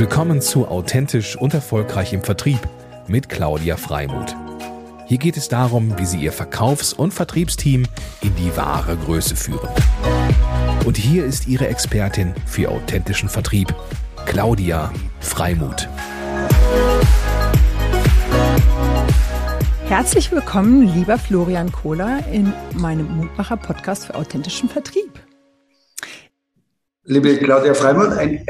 Willkommen 0.00 0.40
zu 0.40 0.66
Authentisch 0.66 1.36
und 1.36 1.52
Erfolgreich 1.52 2.14
im 2.14 2.22
Vertrieb 2.22 2.58
mit 3.06 3.28
Claudia 3.28 3.76
Freimuth. 3.76 4.34
Hier 5.04 5.18
geht 5.18 5.36
es 5.36 5.48
darum, 5.50 5.98
wie 5.98 6.06
Sie 6.06 6.16
Ihr 6.16 6.32
Verkaufs- 6.32 6.94
und 6.94 7.12
Vertriebsteam 7.12 7.84
in 8.22 8.34
die 8.36 8.56
wahre 8.56 8.96
Größe 8.96 9.36
führen. 9.36 9.68
Und 10.86 10.96
hier 10.96 11.26
ist 11.26 11.48
Ihre 11.48 11.68
Expertin 11.68 12.32
für 12.46 12.70
authentischen 12.70 13.28
Vertrieb, 13.28 13.74
Claudia 14.24 14.90
Freimuth. 15.20 15.86
Herzlich 19.84 20.32
willkommen, 20.32 20.94
lieber 20.94 21.18
Florian 21.18 21.70
Kohler, 21.70 22.26
in 22.32 22.54
meinem 22.72 23.18
Mutmacher-Podcast 23.18 24.06
für 24.06 24.14
authentischen 24.14 24.70
Vertrieb. 24.70 24.99
Liebe 27.10 27.38
Claudia 27.38 27.74
Freimuth, 27.74 28.12
ein 28.12 28.46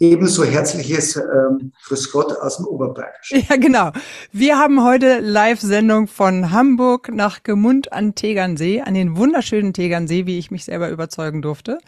ebenso 0.00 0.42
herzliches 0.42 1.14
ähm, 1.14 1.72
Grüß 1.86 2.10
Gott 2.10 2.36
aus 2.40 2.56
dem 2.56 2.66
Oberbayerisch. 2.66 3.30
Ja, 3.48 3.54
genau. 3.54 3.92
Wir 4.32 4.58
haben 4.58 4.82
heute 4.82 5.20
Live-Sendung 5.20 6.08
von 6.08 6.50
Hamburg 6.50 7.12
nach 7.14 7.44
Gemund 7.44 7.92
an 7.92 8.16
Tegernsee, 8.16 8.80
an 8.80 8.94
den 8.94 9.16
wunderschönen 9.16 9.72
Tegernsee, 9.72 10.26
wie 10.26 10.40
ich 10.40 10.50
mich 10.50 10.64
selber 10.64 10.90
überzeugen 10.90 11.40
durfte 11.40 11.78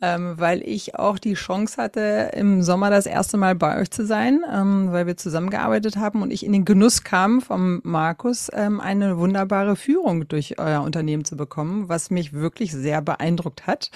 ähm, 0.00 0.34
weil 0.36 0.62
ich 0.62 0.96
auch 0.96 1.18
die 1.18 1.34
Chance 1.34 1.80
hatte, 1.80 2.30
im 2.34 2.62
Sommer 2.62 2.90
das 2.90 3.06
erste 3.06 3.36
Mal 3.36 3.54
bei 3.54 3.80
euch 3.80 3.90
zu 3.90 4.04
sein, 4.04 4.44
ähm, 4.52 4.92
weil 4.92 5.06
wir 5.06 5.16
zusammengearbeitet 5.16 5.96
haben 5.96 6.22
und 6.22 6.30
ich 6.30 6.44
in 6.44 6.52
den 6.52 6.64
Genuss 6.64 7.04
kam 7.04 7.40
vom 7.40 7.80
Markus, 7.84 8.50
ähm, 8.52 8.80
eine 8.80 9.18
wunderbare 9.18 9.76
Führung 9.76 10.26
durch 10.28 10.58
euer 10.58 10.82
Unternehmen 10.82 11.24
zu 11.24 11.36
bekommen, 11.36 11.88
was 11.88 12.10
mich 12.10 12.32
wirklich 12.32 12.72
sehr 12.72 13.02
beeindruckt 13.02 13.66
hat. 13.66 13.90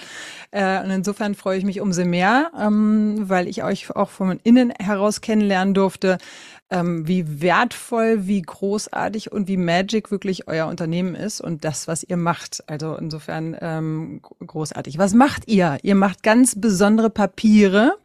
Äh, 0.51 0.83
und 0.83 0.89
insofern 0.89 1.35
freue 1.35 1.57
ich 1.57 1.65
mich 1.65 1.81
umso 1.81 2.05
mehr, 2.05 2.51
ähm, 2.59 3.29
weil 3.29 3.47
ich 3.47 3.63
euch 3.63 3.93
auch 3.95 4.09
von 4.09 4.39
innen 4.43 4.71
heraus 4.79 5.21
kennenlernen 5.21 5.73
durfte, 5.73 6.17
ähm, 6.71 7.07
wie 7.07 7.41
wertvoll, 7.41 8.27
wie 8.27 8.41
großartig 8.41 9.31
und 9.31 9.47
wie 9.47 9.57
magic 9.57 10.11
wirklich 10.11 10.47
euer 10.47 10.67
Unternehmen 10.67 11.15
ist 11.15 11.41
und 11.41 11.65
das, 11.65 11.87
was 11.87 12.03
ihr 12.03 12.17
macht. 12.17 12.63
Also 12.67 12.95
insofern 12.95 13.57
ähm, 13.59 14.21
großartig. 14.45 14.97
Was 14.97 15.13
macht 15.13 15.47
ihr? 15.47 15.79
Ihr 15.81 15.95
macht 15.95 16.23
ganz 16.23 16.59
besondere 16.59 17.09
Papiere. 17.09 17.97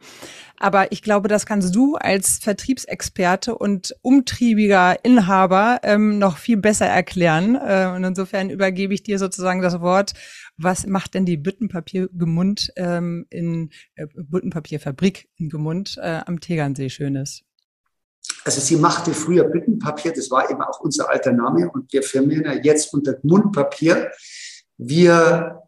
Aber 0.57 0.91
ich 0.91 1.01
glaube, 1.01 1.27
das 1.27 1.45
kannst 1.45 1.75
du 1.75 1.95
als 1.95 2.39
Vertriebsexperte 2.39 3.57
und 3.57 3.93
umtriebiger 4.01 5.03
Inhaber 5.03 5.81
ähm, 5.83 6.17
noch 6.17 6.37
viel 6.37 6.57
besser 6.57 6.85
erklären. 6.85 7.55
Äh, 7.55 7.91
und 7.93 8.03
insofern 8.03 8.49
übergebe 8.49 8.93
ich 8.93 9.03
dir 9.03 9.19
sozusagen 9.19 9.61
das 9.61 9.81
Wort. 9.81 10.13
Was 10.57 10.87
macht 10.87 11.13
denn 11.13 11.25
die 11.25 11.37
Büttenpapiergemund 11.37 12.71
ähm, 12.77 13.25
in 13.29 13.71
äh, 13.95 14.07
Büttenpapierfabrik 14.15 15.27
in 15.35 15.49
Gemund 15.49 15.97
äh, 16.01 16.21
am 16.25 16.39
Tegernsee 16.39 16.89
Schönes? 16.89 17.44
Also 18.43 18.61
sie 18.61 18.75
machte 18.75 19.13
früher 19.13 19.45
Büttenpapier, 19.45 20.13
das 20.13 20.29
war 20.31 20.49
eben 20.49 20.61
auch 20.61 20.79
unser 20.81 21.09
alter 21.09 21.31
Name 21.31 21.69
und 21.69 21.91
wir 21.91 22.03
firmieren 22.03 22.45
ja 22.45 22.53
jetzt 22.53 22.93
unter 22.93 23.17
Mundpapier. 23.23 24.11
Wir 24.77 25.61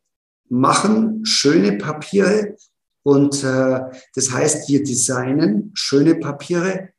machen 0.50 1.26
schöne 1.26 1.78
Papiere 1.78 2.56
und 3.04 3.44
äh, 3.44 3.80
das 4.16 4.32
heißt, 4.32 4.70
wir 4.70 4.84
designen 4.84 5.72
schöne 5.74 6.16
Papiere, 6.16 6.90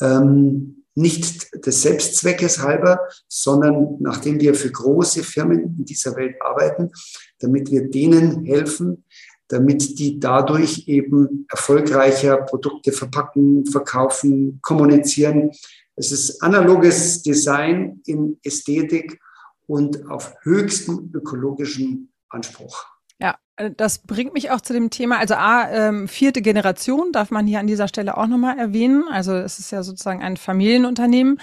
ähm, 0.00 0.84
nicht 0.94 1.66
des 1.66 1.82
Selbstzweckes 1.82 2.62
halber, 2.62 3.00
sondern 3.28 3.96
nachdem 4.00 4.40
wir 4.40 4.54
für 4.54 4.70
große 4.70 5.22
Firmen 5.22 5.76
in 5.78 5.84
dieser 5.84 6.16
Welt 6.16 6.36
arbeiten, 6.40 6.90
damit 7.38 7.70
wir 7.70 7.90
denen 7.90 8.44
helfen, 8.46 9.04
damit 9.48 9.98
die 9.98 10.18
dadurch 10.18 10.88
eben 10.88 11.46
erfolgreicher 11.50 12.38
Produkte 12.38 12.92
verpacken, 12.92 13.66
verkaufen, 13.66 14.58
kommunizieren. 14.62 15.50
Es 15.94 16.12
ist 16.12 16.42
analoges 16.42 17.22
Design 17.22 18.00
in 18.06 18.38
Ästhetik 18.42 19.20
und 19.66 20.10
auf 20.10 20.34
höchstem 20.42 21.10
ökologischen 21.14 22.12
Anspruch. 22.28 22.84
Ja, 23.18 23.36
äh, 23.56 23.70
das 23.74 23.98
bringt 23.98 24.34
mich 24.34 24.50
auch 24.50 24.60
zu 24.60 24.72
dem 24.72 24.90
Thema, 24.90 25.18
also 25.18 25.34
A, 25.34 25.68
ähm, 25.70 26.08
vierte 26.08 26.42
Generation 26.42 27.12
darf 27.12 27.30
man 27.30 27.46
hier 27.46 27.60
an 27.60 27.66
dieser 27.66 27.88
Stelle 27.88 28.16
auch 28.16 28.26
nochmal 28.26 28.58
erwähnen. 28.58 29.04
Also 29.10 29.34
es 29.34 29.58
ist 29.58 29.70
ja 29.70 29.82
sozusagen 29.82 30.22
ein 30.22 30.36
Familienunternehmen. 30.36 31.40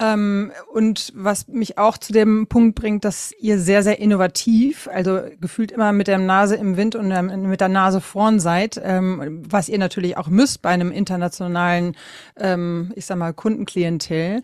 Ähm, 0.00 0.50
und 0.72 1.12
was 1.14 1.46
mich 1.48 1.76
auch 1.76 1.98
zu 1.98 2.14
dem 2.14 2.46
Punkt 2.46 2.74
bringt, 2.74 3.04
dass 3.04 3.32
ihr 3.38 3.58
sehr, 3.58 3.82
sehr 3.82 3.98
innovativ, 3.98 4.88
also 4.90 5.20
gefühlt 5.40 5.70
immer 5.70 5.92
mit 5.92 6.08
der 6.08 6.16
Nase 6.16 6.56
im 6.56 6.78
Wind 6.78 6.96
und 6.96 7.10
ähm, 7.10 7.48
mit 7.48 7.60
der 7.60 7.68
Nase 7.68 8.00
vorn 8.00 8.40
seid, 8.40 8.80
ähm, 8.82 9.42
was 9.48 9.68
ihr 9.68 9.78
natürlich 9.78 10.16
auch 10.16 10.28
müsst 10.28 10.62
bei 10.62 10.70
einem 10.70 10.90
internationalen, 10.90 11.96
ähm, 12.38 12.92
ich 12.96 13.04
sag 13.04 13.18
mal, 13.18 13.34
Kundenklientel. 13.34 14.42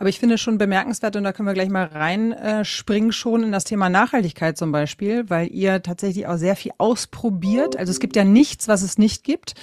Aber 0.00 0.08
ich 0.08 0.20
finde 0.20 0.38
schon 0.38 0.58
bemerkenswert, 0.58 1.16
und 1.16 1.24
da 1.24 1.32
können 1.32 1.48
wir 1.48 1.54
gleich 1.54 1.70
mal 1.70 1.86
reinspringen, 1.86 3.10
äh, 3.10 3.12
schon 3.12 3.42
in 3.42 3.50
das 3.50 3.64
Thema 3.64 3.88
Nachhaltigkeit 3.88 4.56
zum 4.56 4.70
Beispiel, 4.70 5.28
weil 5.28 5.48
ihr 5.48 5.82
tatsächlich 5.82 6.28
auch 6.28 6.36
sehr 6.36 6.54
viel 6.54 6.70
ausprobiert. 6.78 7.76
Also 7.76 7.90
es 7.90 7.98
gibt 7.98 8.14
ja 8.14 8.22
nichts, 8.22 8.68
was 8.68 8.82
es 8.82 8.96
nicht 8.96 9.24
gibt. 9.24 9.54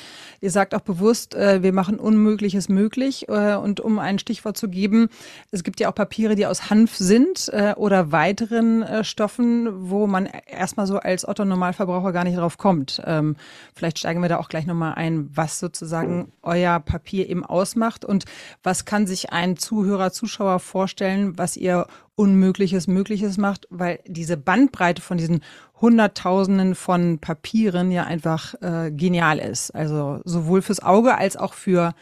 Ihr 0.42 0.52
sagt 0.52 0.76
auch 0.76 0.82
bewusst, 0.82 1.36
äh, 1.36 1.64
wir 1.64 1.72
machen 1.72 2.00
Unmögliches 2.00 2.68
möglich. 2.68 3.30
Äh, 3.30 3.56
und 3.56 3.80
um 3.80 3.98
ein 3.98 4.20
Stichwort 4.20 4.58
zu 4.58 4.68
geben, 4.68 5.08
es 5.52 5.64
gibt 5.64 5.80
ja 5.80 5.90
auch 5.90 5.96
Papiere, 5.96 6.36
die 6.36 6.46
aus 6.46 6.70
Hanf 6.70 6.98
sind 6.98 7.50
oder 7.78 8.12
weiteren 8.12 9.04
Stoffen, 9.04 9.90
wo 9.90 10.08
man 10.08 10.28
erstmal 10.48 10.86
so 10.86 10.98
als 10.98 11.26
Otto-Normalverbraucher 11.26 12.12
gar 12.12 12.26
nicht 12.26 12.38
drauf 12.38 12.58
kommt. 12.58 13.02
Ähm, 13.06 13.38
vielleicht 13.74 14.00
steigen 14.00 14.22
wir 14.22 14.28
da 14.28 14.38
auch 14.38 14.50
gleich 14.50 14.66
nochmal 14.66 14.96
ein, 14.96 15.30
was 15.34 15.60
sozusagen 15.60 16.34
euer 16.42 16.80
Papier 16.82 17.30
eben 17.30 17.46
ausmacht 17.46 18.04
und 18.04 18.26
was 18.64 18.84
kann 18.84 19.08
sich 19.08 19.32
ein 19.32 19.56
Zuhörer, 19.56 20.12
Zuschauer 20.26 20.60
vorstellen, 20.60 21.38
was 21.38 21.56
ihr 21.56 21.86
Unmögliches 22.16 22.88
Mögliches 22.88 23.38
macht, 23.38 23.68
weil 23.70 24.00
diese 24.08 24.38
Bandbreite 24.38 25.02
von 25.02 25.18
diesen 25.18 25.42
Hunderttausenden 25.82 26.74
von 26.74 27.20
Papieren 27.20 27.92
ja 27.92 28.06
einfach 28.06 28.56
äh, 28.62 28.90
genial 28.90 29.38
ist. 29.38 29.70
Also 29.72 30.22
sowohl 30.24 30.62
fürs 30.62 30.82
Auge 30.82 31.18
als 31.18 31.36
auch 31.38 31.54
für 31.54 31.94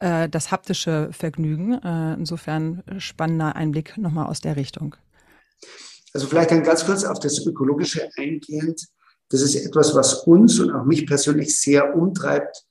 äh, 0.00 0.28
das 0.28 0.50
haptische 0.50 1.08
Vergnügen. 1.12 1.74
Äh, 1.74 2.14
insofern 2.14 2.82
spannender 2.98 3.56
Einblick 3.56 3.96
nochmal 3.96 4.26
aus 4.26 4.40
der 4.40 4.56
Richtung. 4.56 4.96
Also 6.12 6.26
vielleicht 6.26 6.50
dann 6.50 6.64
ganz 6.64 6.84
kurz 6.84 7.04
auf 7.04 7.20
das 7.20 7.46
Ökologische 7.46 8.10
eingehend. 8.18 8.84
Das 9.30 9.40
ist 9.40 9.54
etwas, 9.54 9.94
was 9.94 10.24
uns 10.24 10.58
und 10.60 10.72
auch 10.72 10.84
mich 10.84 11.06
persönlich 11.06 11.58
sehr 11.58 11.96
umtreibt 11.96 12.64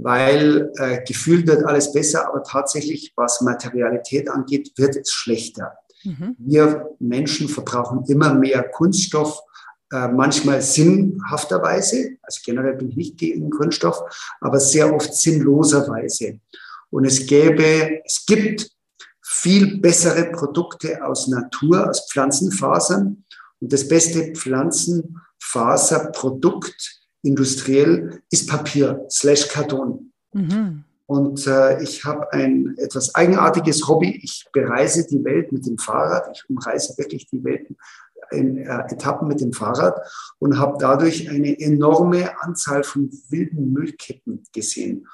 weil 0.00 0.70
äh, 0.76 1.02
gefühlt 1.04 1.48
wird 1.48 1.64
alles 1.64 1.92
besser, 1.92 2.28
aber 2.28 2.44
tatsächlich, 2.44 3.12
was 3.16 3.40
Materialität 3.40 4.30
angeht, 4.30 4.70
wird 4.76 4.94
es 4.96 5.10
schlechter. 5.10 5.76
Mhm. 6.04 6.36
Wir 6.38 6.88
Menschen 7.00 7.48
verbrauchen 7.48 8.04
immer 8.06 8.32
mehr 8.32 8.62
Kunststoff, 8.62 9.40
äh, 9.90 10.06
manchmal 10.06 10.62
sinnhafterweise, 10.62 12.10
also 12.22 12.40
generell 12.44 12.74
bin 12.74 12.90
ich 12.90 12.96
nicht 12.96 13.18
gegen 13.18 13.50
Kunststoff, 13.50 14.00
aber 14.40 14.60
sehr 14.60 14.94
oft 14.94 15.12
sinnloserweise. 15.14 16.38
Und 16.90 17.04
es 17.04 17.26
gäbe, 17.26 18.00
es 18.04 18.24
gibt 18.24 18.70
viel 19.20 19.80
bessere 19.80 20.30
Produkte 20.30 21.04
aus 21.04 21.26
Natur, 21.26 21.88
aus 21.88 22.08
Pflanzenfasern. 22.10 23.24
Und 23.60 23.72
das 23.72 23.88
beste 23.88 24.32
Pflanzenfaserprodukt 24.32 27.00
industriell, 27.22 28.22
ist 28.30 28.48
Papier 28.48 29.04
slash 29.10 29.48
Karton. 29.48 30.12
Mhm. 30.32 30.84
Und 31.06 31.46
äh, 31.46 31.82
ich 31.82 32.04
habe 32.04 32.30
ein 32.32 32.74
etwas 32.76 33.14
eigenartiges 33.14 33.88
Hobby. 33.88 34.20
Ich 34.22 34.46
bereise 34.52 35.06
die 35.06 35.24
Welt 35.24 35.52
mit 35.52 35.66
dem 35.66 35.78
Fahrrad. 35.78 36.28
Ich 36.34 36.48
umreise 36.50 36.98
wirklich 36.98 37.26
die 37.30 37.42
Welt 37.44 37.66
in 38.30 38.58
äh, 38.58 38.82
Etappen 38.90 39.26
mit 39.26 39.40
dem 39.40 39.54
Fahrrad 39.54 39.98
und 40.38 40.58
habe 40.58 40.76
dadurch 40.78 41.30
eine 41.30 41.58
enorme 41.58 42.30
Anzahl 42.42 42.84
von 42.84 43.10
wilden 43.30 43.72
Müllkippen 43.72 44.44
gesehen. 44.52 45.06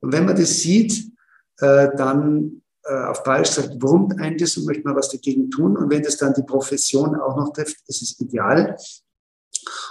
Und 0.00 0.12
wenn 0.12 0.24
man 0.24 0.36
das 0.36 0.60
sieht, 0.60 1.10
äh, 1.58 1.88
dann 1.96 2.62
äh, 2.84 3.04
auf 3.06 3.22
Bayerisch 3.24 3.50
sagt, 3.50 3.82
wurmt 3.82 4.20
ein 4.20 4.38
das 4.38 4.56
und 4.56 4.66
möchte 4.66 4.84
man 4.84 4.96
was 4.96 5.10
dagegen 5.10 5.50
tun. 5.50 5.76
Und 5.76 5.90
wenn 5.90 6.02
das 6.02 6.16
dann 6.16 6.32
die 6.34 6.44
Profession 6.44 7.16
auch 7.16 7.36
noch 7.36 7.52
trifft, 7.52 7.76
ist 7.88 8.02
es 8.02 8.20
ideal. 8.20 8.76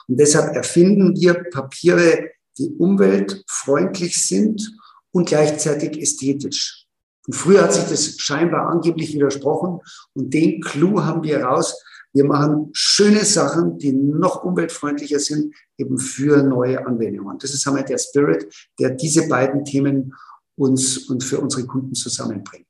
Und 0.09 0.19
deshalb 0.19 0.55
erfinden 0.55 1.15
wir 1.15 1.35
Papiere, 1.51 2.31
die 2.57 2.71
umweltfreundlich 2.77 4.21
sind 4.21 4.75
und 5.11 5.29
gleichzeitig 5.29 6.01
ästhetisch. 6.01 6.87
Und 7.27 7.35
früher 7.35 7.61
hat 7.61 7.73
sich 7.73 7.83
das 7.85 8.17
scheinbar 8.17 8.69
angeblich 8.69 9.13
widersprochen 9.13 9.79
und 10.13 10.33
den 10.33 10.61
Clou 10.61 11.03
haben 11.03 11.23
wir 11.23 11.43
raus. 11.43 11.81
Wir 12.11 12.25
machen 12.25 12.69
schöne 12.73 13.23
Sachen, 13.23 13.77
die 13.77 13.93
noch 13.93 14.43
umweltfreundlicher 14.43 15.19
sind, 15.19 15.53
eben 15.77 15.99
für 15.99 16.41
neue 16.41 16.85
Anwendungen. 16.85 17.37
Das 17.37 17.53
ist 17.53 17.67
einmal 17.67 17.85
der 17.85 17.99
Spirit, 17.99 18.51
der 18.79 18.89
diese 18.89 19.27
beiden 19.27 19.63
Themen 19.63 20.15
uns 20.55 20.97
und 20.97 21.23
für 21.23 21.39
unsere 21.39 21.67
Kunden 21.67 21.93
zusammenbringt. 21.93 22.65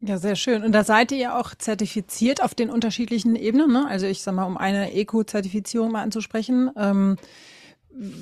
Ja, 0.00 0.18
sehr 0.18 0.36
schön. 0.36 0.62
Und 0.62 0.72
da 0.72 0.84
seid 0.84 1.10
ihr 1.10 1.18
ja 1.18 1.40
auch 1.40 1.54
zertifiziert 1.54 2.42
auf 2.42 2.54
den 2.54 2.70
unterschiedlichen 2.70 3.34
Ebenen. 3.34 3.72
Ne? 3.72 3.86
Also 3.88 4.06
ich 4.06 4.22
sag 4.22 4.34
mal, 4.34 4.44
um 4.44 4.56
eine 4.56 4.92
Eco-Zertifizierung 4.92 5.90
mal 5.90 6.02
anzusprechen. 6.02 6.70
Ähm, 6.76 7.16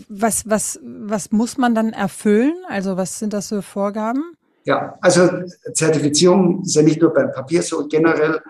was, 0.09 0.49
was, 0.49 0.79
was 0.83 1.33
muss 1.33 1.59
man 1.59 1.75
dann 1.75 1.93
erfüllen? 1.93 2.55
Also 2.69 2.97
was 2.97 3.19
sind 3.19 3.33
das 3.33 3.49
für 3.49 3.63
Vorgaben? 3.63 4.37
Ja, 4.65 4.97
also 5.01 5.29
Zertifizierung 5.75 6.63
ist 6.63 6.75
ja 6.75 6.83
nicht 6.83 7.03
nur 7.03 7.13
beim 7.13 7.33
Papier 7.33 7.63
so, 7.63 7.87
generell 7.89 8.41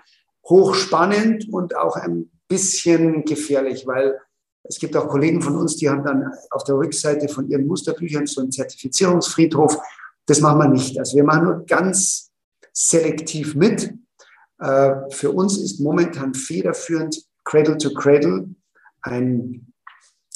hochspannend 0.44 1.48
und 1.50 1.76
auch 1.76 1.96
ein 1.96 2.30
bisschen 2.46 3.24
gefährlich, 3.24 3.86
weil 3.86 4.18
es 4.64 4.78
gibt 4.78 4.96
auch 4.96 5.08
Kollegen 5.08 5.42
von 5.42 5.56
uns, 5.56 5.76
die 5.76 5.88
haben 5.88 6.04
dann 6.04 6.30
auf 6.50 6.64
der 6.64 6.76
Rückseite 6.76 7.28
von 7.28 7.48
ihren 7.48 7.66
Musterbüchern 7.66 8.26
so 8.26 8.42
einen 8.42 8.52
Zertifizierungsfriedhof. 8.52 9.78
Das 10.26 10.40
machen 10.40 10.58
wir 10.58 10.68
nicht. 10.68 10.98
Also 10.98 11.16
wir 11.16 11.24
machen 11.24 11.44
nur 11.44 11.66
ganz 11.66 12.23
selektiv 12.74 13.54
mit. 13.54 13.94
Äh, 14.58 14.94
für 15.10 15.30
uns 15.30 15.56
ist 15.56 15.80
momentan 15.80 16.34
federführend 16.34 17.24
Cradle 17.44 17.78
to 17.78 17.94
Cradle, 17.94 18.54
ein 19.02 19.72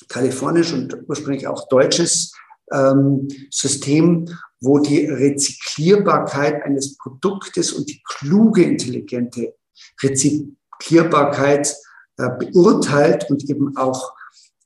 kalifornisch 0.08 0.72
und 0.72 0.96
ursprünglich 1.08 1.46
auch 1.46 1.68
deutsches 1.68 2.32
ähm, 2.72 3.28
System, 3.50 4.26
wo 4.60 4.78
die 4.78 5.06
Rezyklierbarkeit 5.06 6.62
eines 6.62 6.96
Produktes 6.96 7.72
und 7.72 7.88
die 7.88 8.02
kluge, 8.04 8.62
intelligente 8.62 9.54
Rezyklierbarkeit 10.02 11.76
äh, 12.16 12.28
beurteilt 12.38 13.30
und 13.30 13.48
eben 13.48 13.76
auch 13.76 14.14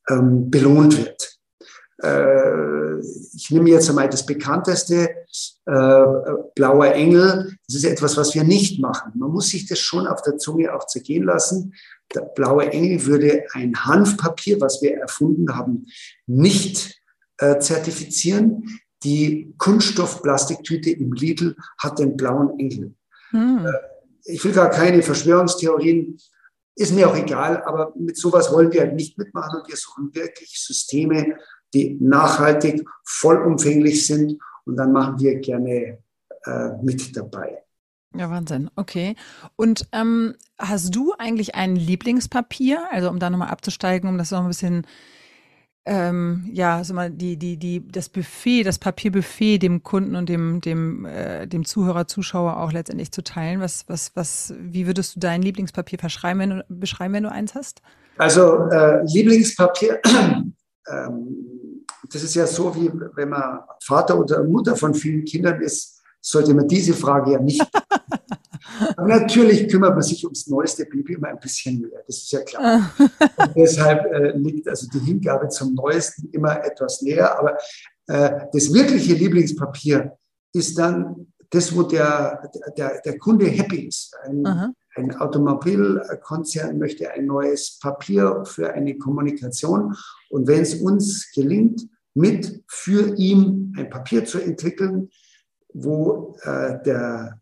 ähm, 0.08 0.50
belohnt 0.50 0.98
wird. 0.98 1.38
Äh, 2.02 2.98
ich 3.34 3.50
nehme 3.50 3.70
jetzt 3.70 3.88
einmal 3.88 4.08
das 4.08 4.24
bekannteste, 4.24 5.10
äh, 5.66 6.04
Blauer 6.54 6.92
Engel. 6.92 7.56
Das 7.66 7.76
ist 7.76 7.84
etwas, 7.84 8.16
was 8.16 8.34
wir 8.34 8.44
nicht 8.44 8.80
machen. 8.80 9.12
Man 9.14 9.30
muss 9.30 9.48
sich 9.48 9.66
das 9.66 9.78
schon 9.78 10.06
auf 10.06 10.22
der 10.22 10.38
Zunge 10.38 10.74
auch 10.74 10.86
zergehen 10.86 11.24
lassen. 11.24 11.74
Der 12.14 12.22
Blaue 12.22 12.70
Engel 12.70 13.06
würde 13.06 13.44
ein 13.52 13.74
Hanfpapier, 13.74 14.60
was 14.60 14.82
wir 14.82 14.96
erfunden 14.96 15.56
haben, 15.56 15.86
nicht 16.26 17.00
äh, 17.38 17.58
zertifizieren. 17.58 18.80
Die 19.04 19.54
Kunststoffplastiktüte 19.58 20.90
im 20.90 21.12
Lidl 21.12 21.56
hat 21.78 21.98
den 21.98 22.16
blauen 22.16 22.58
Engel. 22.58 22.94
Hm. 23.30 23.66
Äh, 23.66 23.72
ich 24.24 24.44
will 24.44 24.52
gar 24.52 24.70
keine 24.70 25.02
Verschwörungstheorien, 25.02 26.18
ist 26.76 26.94
mir 26.94 27.08
auch 27.08 27.16
egal, 27.16 27.62
aber 27.64 27.92
mit 27.96 28.16
sowas 28.16 28.52
wollen 28.52 28.72
wir 28.72 28.80
halt 28.80 28.94
nicht 28.94 29.18
mitmachen 29.18 29.60
und 29.60 29.68
wir 29.68 29.76
suchen 29.76 30.14
wirklich 30.14 30.58
Systeme, 30.58 31.36
die 31.74 31.98
nachhaltig, 32.00 32.84
vollumfänglich 33.04 34.06
sind 34.06 34.38
und 34.64 34.76
dann 34.76 34.92
machen 34.92 35.18
wir 35.18 35.38
gerne 35.40 35.98
äh, 36.44 36.68
mit 36.82 37.16
dabei. 37.16 37.62
Ja, 38.14 38.30
Wahnsinn. 38.30 38.70
Okay. 38.76 39.16
Und 39.56 39.88
ähm, 39.92 40.34
hast 40.58 40.94
du 40.94 41.14
eigentlich 41.18 41.54
ein 41.54 41.76
Lieblingspapier? 41.76 42.84
Also 42.90 43.08
um 43.08 43.18
da 43.18 43.30
nochmal 43.30 43.48
abzusteigen, 43.48 44.08
um 44.08 44.18
das 44.18 44.30
noch 44.30 44.42
ein 44.42 44.48
bisschen 44.48 44.86
ähm, 45.84 46.48
ja, 46.52 46.84
sag 46.84 46.94
mal, 46.94 47.10
die, 47.10 47.36
die, 47.36 47.56
die, 47.56 47.86
das 47.88 48.08
Buffet, 48.08 48.62
das 48.62 48.78
Papierbuffet 48.78 49.58
dem 49.58 49.82
Kunden 49.82 50.14
und 50.14 50.28
dem, 50.28 50.60
dem, 50.60 51.04
äh, 51.04 51.46
dem 51.48 51.64
Zuhörer, 51.64 52.06
Zuschauer 52.06 52.58
auch 52.58 52.72
letztendlich 52.72 53.10
zu 53.10 53.24
teilen. 53.24 53.60
Was, 53.60 53.88
was, 53.88 54.12
was, 54.14 54.54
wie 54.60 54.86
würdest 54.86 55.16
du 55.16 55.20
dein 55.20 55.42
Lieblingspapier 55.42 55.98
verschreiben, 55.98 56.40
wenn 56.40 56.50
du, 56.50 56.64
beschreiben, 56.68 57.14
wenn 57.14 57.24
du 57.24 57.32
eins 57.32 57.56
hast? 57.56 57.82
Also 58.16 58.68
äh, 58.70 59.02
Lieblingspapier, 59.06 60.00
ähm, 60.88 61.84
das 62.10 62.22
ist 62.22 62.34
ja 62.34 62.46
so, 62.46 62.74
wie 62.74 62.90
wenn 63.14 63.28
man 63.28 63.60
Vater 63.82 64.18
oder 64.18 64.42
Mutter 64.44 64.76
von 64.76 64.94
vielen 64.94 65.24
Kindern 65.24 65.60
ist, 65.60 66.00
sollte 66.20 66.54
man 66.54 66.68
diese 66.68 66.94
Frage 66.94 67.32
ja 67.32 67.40
nicht 67.40 67.66
Aber 68.96 69.08
natürlich 69.08 69.68
kümmert 69.68 69.94
man 69.94 70.02
sich 70.02 70.24
ums 70.24 70.46
neueste 70.46 70.84
Baby 70.86 71.14
immer 71.14 71.28
ein 71.28 71.38
bisschen 71.38 71.80
mehr, 71.80 72.02
das 72.06 72.18
ist 72.18 72.32
ja 72.32 72.42
klar. 72.42 72.90
Und 72.98 73.56
deshalb 73.56 74.04
äh, 74.12 74.36
liegt 74.36 74.68
also 74.68 74.86
die 74.88 75.00
Hingabe 75.00 75.48
zum 75.48 75.74
Neuesten 75.74 76.28
immer 76.32 76.64
etwas 76.64 77.02
näher. 77.02 77.38
Aber 77.38 77.56
äh, 78.06 78.46
das 78.52 78.72
wirkliche 78.72 79.14
Lieblingspapier 79.14 80.16
ist 80.52 80.78
dann 80.78 81.32
das, 81.50 81.74
wo 81.74 81.82
der, 81.82 82.50
der, 82.76 83.00
der 83.02 83.18
Kunde 83.18 83.46
happy 83.46 83.86
ist. 83.86 84.14
Ein, 84.24 84.74
ein 84.94 85.16
Automobilkonzern 85.16 86.78
möchte 86.78 87.10
ein 87.10 87.26
neues 87.26 87.78
Papier 87.78 88.44
für 88.44 88.72
eine 88.72 88.98
Kommunikation. 88.98 89.96
Und 90.28 90.46
wenn 90.46 90.62
es 90.62 90.74
uns 90.74 91.30
gelingt, 91.32 91.88
mit 92.14 92.62
für 92.68 93.16
ihn 93.16 93.74
ein 93.76 93.88
Papier 93.88 94.24
zu 94.24 94.38
entwickeln, 94.38 95.08
wo 95.72 96.36
äh, 96.42 96.82
der, 96.84 97.40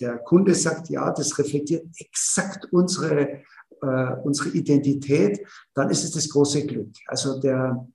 der 0.00 0.18
Kunde 0.18 0.54
sagt, 0.54 0.88
ja, 0.88 1.10
das 1.12 1.38
reflektiert 1.38 1.86
exakt 1.98 2.66
unsere, 2.72 3.42
äh, 3.82 4.16
unsere 4.24 4.50
Identität, 4.50 5.46
dann 5.74 5.90
ist 5.90 6.04
es 6.04 6.12
das 6.12 6.28
große 6.30 6.64
Glück. 6.66 6.92
Also 7.06 7.38
der, 7.40 7.86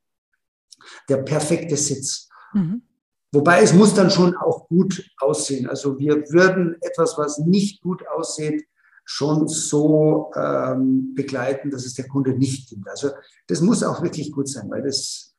der 1.09 1.17
perfekte 1.17 1.75
Sitz. 1.75 2.29
Mhm. 2.53 2.83
Wobei 3.31 3.61
es 3.61 3.73
muss 3.73 3.93
dann 3.93 4.11
schon 4.11 4.35
auch 4.35 4.67
gut 4.67 5.03
aussehen. 5.17 5.67
Also 5.67 5.97
wir 5.97 6.29
würden 6.31 6.75
etwas, 6.81 7.17
was 7.17 7.39
nicht 7.39 7.81
gut 7.81 8.05
aussieht, 8.07 8.65
schon 9.03 9.47
so 9.47 10.31
ähm, 10.35 11.13
begleiten, 11.13 11.69
dass 11.69 11.85
es 11.85 11.95
der 11.95 12.07
Kunde 12.07 12.33
nicht 12.33 12.71
nimmt. 12.71 12.87
Also 12.87 13.11
das 13.47 13.61
muss 13.61 13.83
auch 13.83 14.01
wirklich 14.01 14.31
gut 14.31 14.47
sein, 14.47 14.69
weil 14.69 14.83
das, 14.83 15.35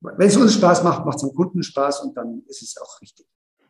wenn 0.00 0.28
es 0.28 0.36
uns 0.36 0.54
Spaß 0.54 0.82
macht, 0.84 1.04
macht 1.04 1.16
es 1.16 1.22
dem 1.22 1.34
Kunden 1.34 1.62
Spaß 1.62 2.00
und 2.00 2.16
dann 2.16 2.42
ist 2.46 2.62
es 2.62 2.76
auch 2.80 3.00
richtig. 3.00 3.26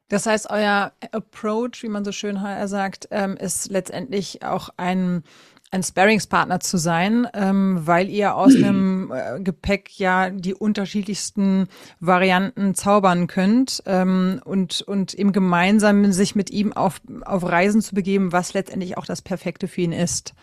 Das 0.09 0.27
heißt, 0.27 0.51
euer 0.51 0.93
Approach, 1.13 1.83
wie 1.83 1.89
man 1.89 2.05
so 2.05 2.11
schön 2.11 2.37
sagt, 2.67 3.07
ähm, 3.13 3.37
ist 3.37 3.71
letztendlich 3.71 4.45
auch 4.45 4.71
ein, 4.77 5.23
ein 5.71 5.83
Sparringspartner 5.83 6.61
zu 6.61 6.79
sein, 6.79 7.29
ähm, 7.33 7.81
weil 7.85 8.09
ihr 8.09 8.35
aus 8.35 8.55
einem 8.57 9.13
äh, 9.13 9.41
Gepäck 9.41 9.99
ja 9.99 10.31
die 10.31 10.55
unterschiedlichsten 10.55 11.69
Varianten 12.01 12.75
zaubern 12.75 13.27
könnt 13.27 13.83
ähm, 13.87 14.41
und, 14.45 14.83
und 14.83 15.15
eben 15.15 15.33
gemeinsam 15.33 16.13
sich 16.13 16.35
mit 16.35 16.51
ihm 16.51 16.73
auf, 16.73 17.01
auf 17.25 17.45
Reisen 17.45 17.83
zu 17.83 17.95
begeben, 17.95 18.33
was 18.33 18.55
letztendlich 18.55 18.97
auch 18.97 19.07
das 19.07 19.23
Perfekte 19.23 19.69
für 19.69 19.83
ihn 19.83 19.93
ist. 19.93 20.35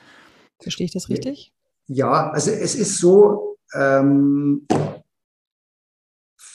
Verstehe 0.59 0.85
ich 0.85 0.94
das 0.94 1.09
richtig? 1.09 1.53
Ja, 1.88 2.30
also 2.31 2.51
es 2.51 2.75
ist 2.75 2.97
so, 2.97 3.57
ähm, 3.73 4.68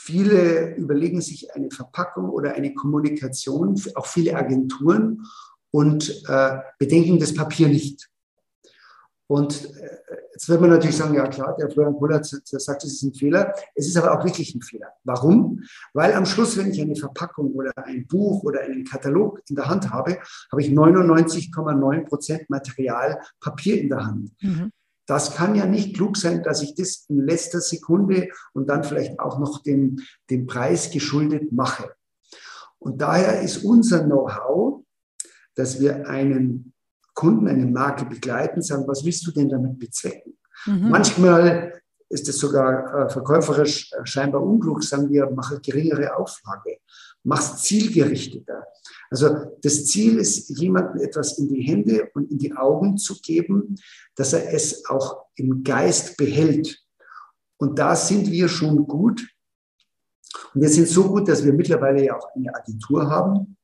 Viele 0.04 0.74
überlegen 0.74 1.20
sich 1.20 1.54
eine 1.54 1.70
Verpackung 1.70 2.28
oder 2.28 2.54
eine 2.54 2.74
Kommunikation, 2.74 3.80
auch 3.94 4.06
viele 4.06 4.34
Agenturen, 4.34 5.24
und 5.70 6.24
äh, 6.28 6.58
bedenken 6.78 7.18
das 7.18 7.34
Papier 7.34 7.68
nicht. 7.68 8.08
Und 9.32 9.74
äh, 9.76 9.88
jetzt 10.34 10.46
wird 10.50 10.60
man 10.60 10.68
natürlich 10.68 10.98
sagen, 10.98 11.14
ja 11.14 11.26
klar, 11.26 11.56
der 11.56 11.70
Florian 11.70 11.94
Kohler 11.94 12.22
sagt, 12.22 12.84
es 12.84 12.92
ist 12.92 13.02
ein 13.02 13.14
Fehler. 13.14 13.54
Es 13.74 13.86
ist 13.86 13.96
aber 13.96 14.12
auch 14.12 14.22
wirklich 14.26 14.54
ein 14.54 14.60
Fehler. 14.60 14.88
Warum? 15.04 15.62
Weil 15.94 16.12
am 16.12 16.26
Schluss, 16.26 16.58
wenn 16.58 16.70
ich 16.70 16.82
eine 16.82 16.96
Verpackung 16.96 17.50
oder 17.52 17.72
ein 17.78 18.06
Buch 18.06 18.42
oder 18.42 18.60
einen 18.60 18.84
Katalog 18.84 19.40
in 19.48 19.56
der 19.56 19.70
Hand 19.70 19.90
habe, 19.90 20.18
habe 20.50 20.60
ich 20.60 20.68
99,9 20.68 22.04
Prozent 22.04 22.50
Material 22.50 23.22
Papier 23.40 23.80
in 23.80 23.88
der 23.88 24.04
Hand. 24.04 24.32
Mhm. 24.42 24.70
Das 25.06 25.34
kann 25.34 25.54
ja 25.54 25.64
nicht 25.64 25.96
klug 25.96 26.18
sein, 26.18 26.42
dass 26.42 26.60
ich 26.60 26.74
das 26.74 27.06
in 27.08 27.26
letzter 27.26 27.62
Sekunde 27.62 28.28
und 28.52 28.68
dann 28.68 28.84
vielleicht 28.84 29.18
auch 29.18 29.38
noch 29.38 29.62
dem, 29.62 29.98
dem 30.28 30.46
Preis 30.46 30.90
geschuldet 30.90 31.52
mache. 31.52 31.90
Und 32.78 33.00
daher 33.00 33.40
ist 33.40 33.64
unser 33.64 34.04
Know-how, 34.04 34.84
dass 35.54 35.80
wir 35.80 36.06
einen 36.06 36.74
Kunden, 37.14 37.48
eine 37.48 37.66
Marke 37.66 38.04
begleiten, 38.04 38.62
sagen, 38.62 38.84
was 38.86 39.04
willst 39.04 39.26
du 39.26 39.32
denn 39.32 39.48
damit 39.48 39.78
bezwecken? 39.78 40.36
Mhm. 40.66 40.90
Manchmal 40.90 41.82
ist 42.08 42.28
es 42.28 42.38
sogar 42.38 43.06
äh, 43.06 43.10
verkäuferisch 43.10 43.90
äh, 43.92 44.04
scheinbar 44.04 44.42
unklug, 44.42 44.84
sagen 44.84 45.08
wir, 45.10 45.30
mache 45.30 45.60
geringere 45.60 46.14
Auflage, 46.16 46.78
mach 47.24 47.40
es 47.40 47.62
zielgerichteter. 47.62 48.66
Also 49.10 49.56
das 49.62 49.86
Ziel 49.86 50.18
ist, 50.18 50.48
jemandem 50.58 51.02
etwas 51.02 51.38
in 51.38 51.48
die 51.48 51.62
Hände 51.62 52.10
und 52.14 52.30
in 52.30 52.38
die 52.38 52.54
Augen 52.54 52.96
zu 52.98 53.18
geben, 53.20 53.76
dass 54.14 54.32
er 54.32 54.52
es 54.52 54.86
auch 54.88 55.26
im 55.36 55.62
Geist 55.64 56.16
behält. 56.16 56.78
Und 57.56 57.78
da 57.78 57.96
sind 57.96 58.30
wir 58.30 58.48
schon 58.48 58.86
gut. 58.86 59.26
Und 60.54 60.60
wir 60.60 60.68
sind 60.68 60.88
so 60.88 61.08
gut, 61.08 61.28
dass 61.28 61.44
wir 61.44 61.52
mittlerweile 61.52 62.04
ja 62.04 62.16
auch 62.16 62.28
eine 62.34 62.54
Agentur 62.54 63.08
haben, 63.08 63.56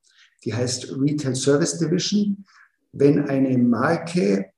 die 0.43 0.53
heißt 0.53 0.95
Retail 0.99 1.35
Service 1.35 1.77
Division. 1.77 2.45
Wenn 2.91 3.29
eine 3.29 3.57
Marke 3.57 4.51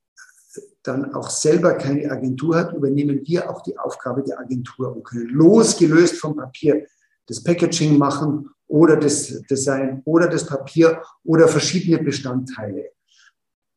dann 0.83 1.13
auch 1.13 1.29
selber 1.29 1.75
keine 1.75 2.09
Agentur 2.09 2.55
hat, 2.55 2.73
übernehmen 2.73 3.21
wir 3.25 3.49
auch 3.49 3.61
die 3.61 3.77
Aufgabe 3.77 4.23
der 4.23 4.39
Agentur 4.39 4.95
und 4.95 5.03
können 5.03 5.27
losgelöst 5.27 6.15
vom 6.17 6.35
Papier 6.35 6.85
das 7.27 7.43
Packaging 7.43 7.97
machen 7.97 8.49
oder 8.67 8.97
das 8.97 9.41
Design 9.49 10.01
oder 10.05 10.27
das 10.27 10.45
Papier 10.45 11.01
oder 11.23 11.47
verschiedene 11.47 12.03
Bestandteile. 12.03 12.91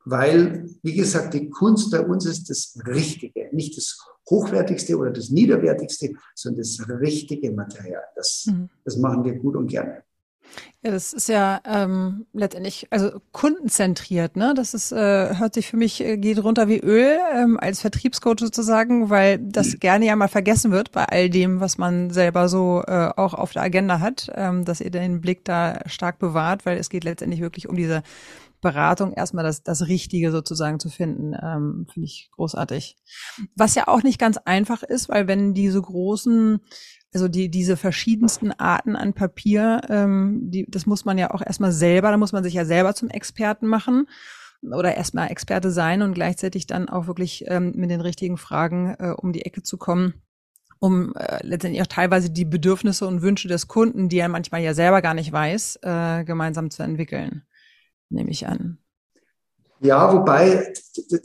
Weil, 0.07 0.69
wie 0.83 0.95
gesagt, 0.95 1.35
die 1.35 1.49
Kunst 1.49 1.91
bei 1.91 2.01
uns 2.01 2.27
ist 2.27 2.51
das 2.51 2.79
Richtige, 2.87 3.49
nicht 3.53 3.77
das 3.77 3.99
Hochwertigste 4.29 4.97
oder 4.97 5.11
das 5.11 5.31
Niederwertigste, 5.31 6.15
sondern 6.35 6.63
das 6.63 6.89
richtige 7.01 7.51
Material. 7.51 8.03
Das, 8.15 8.47
mhm. 8.47 8.69
das 8.85 8.97
machen 8.97 9.25
wir 9.25 9.35
gut 9.35 9.57
und 9.57 9.67
gerne. 9.67 10.03
Ja, 10.83 10.91
das 10.91 11.13
ist 11.13 11.29
ja 11.29 11.61
ähm, 11.65 12.27
letztendlich 12.35 12.87
also 12.91 13.21
kundenzentriert, 13.33 14.37
ne? 14.37 14.53
Das 14.55 14.75
ist 14.75 14.93
äh, 14.93 15.37
hört 15.37 15.55
sich 15.55 15.69
für 15.69 15.79
mich 15.79 16.03
äh, 16.03 16.19
geht 16.19 16.45
runter 16.45 16.69
wie 16.69 16.79
Öl 16.79 17.19
ähm, 17.35 17.59
als 17.59 17.81
Vertriebscoach 17.81 18.41
sozusagen, 18.41 19.09
weil 19.09 19.39
das 19.39 19.73
mhm. 19.73 19.81
gerne 19.81 20.07
ja 20.07 20.17
mal 20.17 20.29
vergessen 20.29 20.73
wird 20.73 20.93
bei 20.93 21.05
all 21.07 21.31
dem, 21.31 21.61
was 21.61 21.79
man 21.79 22.11
selber 22.11 22.49
so 22.49 22.83
äh, 22.87 23.11
auch 23.17 23.33
auf 23.35 23.53
der 23.53 23.63
Agenda 23.63 24.01
hat, 24.01 24.31
ähm, 24.35 24.65
dass 24.65 24.81
ihr 24.81 24.91
den 24.91 25.21
Blick 25.23 25.45
da 25.45 25.81
stark 25.87 26.19
bewahrt, 26.19 26.67
weil 26.67 26.77
es 26.77 26.91
geht 26.91 27.05
letztendlich 27.05 27.41
wirklich 27.41 27.69
um 27.69 27.77
diese 27.77 28.03
Beratung 28.65 29.13
erstmal 29.13 29.45
das, 29.45 29.63
das 29.63 29.87
Richtige 29.87 30.33
sozusagen 30.33 30.81
zu 30.81 30.89
finden, 30.89 31.35
ähm, 31.41 31.87
finde 31.93 32.07
ich 32.07 32.31
großartig. 32.33 32.97
Was 33.55 33.77
ja 33.77 33.87
auch 33.87 34.03
nicht 34.03 34.19
ganz 34.19 34.39
einfach 34.39 34.83
ist, 34.83 35.09
weil 35.09 35.29
wenn 35.29 35.55
diese 35.55 35.81
großen 35.81 36.61
also 37.15 37.29
die, 37.29 37.49
diese 37.49 37.77
verschiedensten 37.77 38.51
Arten 38.51 38.97
an 38.97 39.13
Papier, 39.13 39.83
ähm, 39.89 40.51
die, 40.51 40.67
das 40.69 40.85
muss 40.85 41.05
man 41.05 41.17
ja 41.17 41.31
auch 41.31 41.43
erstmal 41.43 41.71
selber, 41.71 42.11
da 42.11 42.17
muss 42.17 42.33
man 42.33 42.43
sich 42.43 42.55
ja 42.55 42.65
selber 42.65 42.93
zum 42.95 43.09
Experten 43.09 43.69
machen 43.69 44.09
oder 44.73 44.97
erstmal 44.97 45.31
Experte 45.31 45.71
sein 45.71 46.03
und 46.03 46.15
gleichzeitig 46.15 46.67
dann 46.67 46.89
auch 46.89 47.07
wirklich 47.07 47.45
ähm, 47.47 47.73
mit 47.77 47.91
den 47.91 48.01
richtigen 48.01 48.37
Fragen 48.37 48.97
äh, 48.99 49.15
um 49.17 49.33
die 49.33 49.47
Ecke 49.47 49.63
zu 49.63 49.79
kommen, 49.79 50.15
um 50.81 51.15
äh, 51.15 51.39
letztendlich 51.47 51.83
auch 51.83 51.87
teilweise 51.87 52.31
die 52.31 52.45
Bedürfnisse 52.45 53.07
und 53.07 53.23
Wünsche 53.23 53.47
des 53.47 53.69
Kunden, 53.69 54.09
die 54.09 54.19
er 54.19 54.29
manchmal 54.29 54.63
ja 54.63 54.75
selber 54.75 55.01
gar 55.01 55.15
nicht 55.15 55.31
weiß, 55.31 55.81
äh, 55.83 56.25
gemeinsam 56.25 56.71
zu 56.71 56.83
entwickeln, 56.83 57.43
nehme 58.11 58.31
ich 58.31 58.47
an. 58.47 58.79
Ja, 59.81 60.13
wobei, 60.13 60.73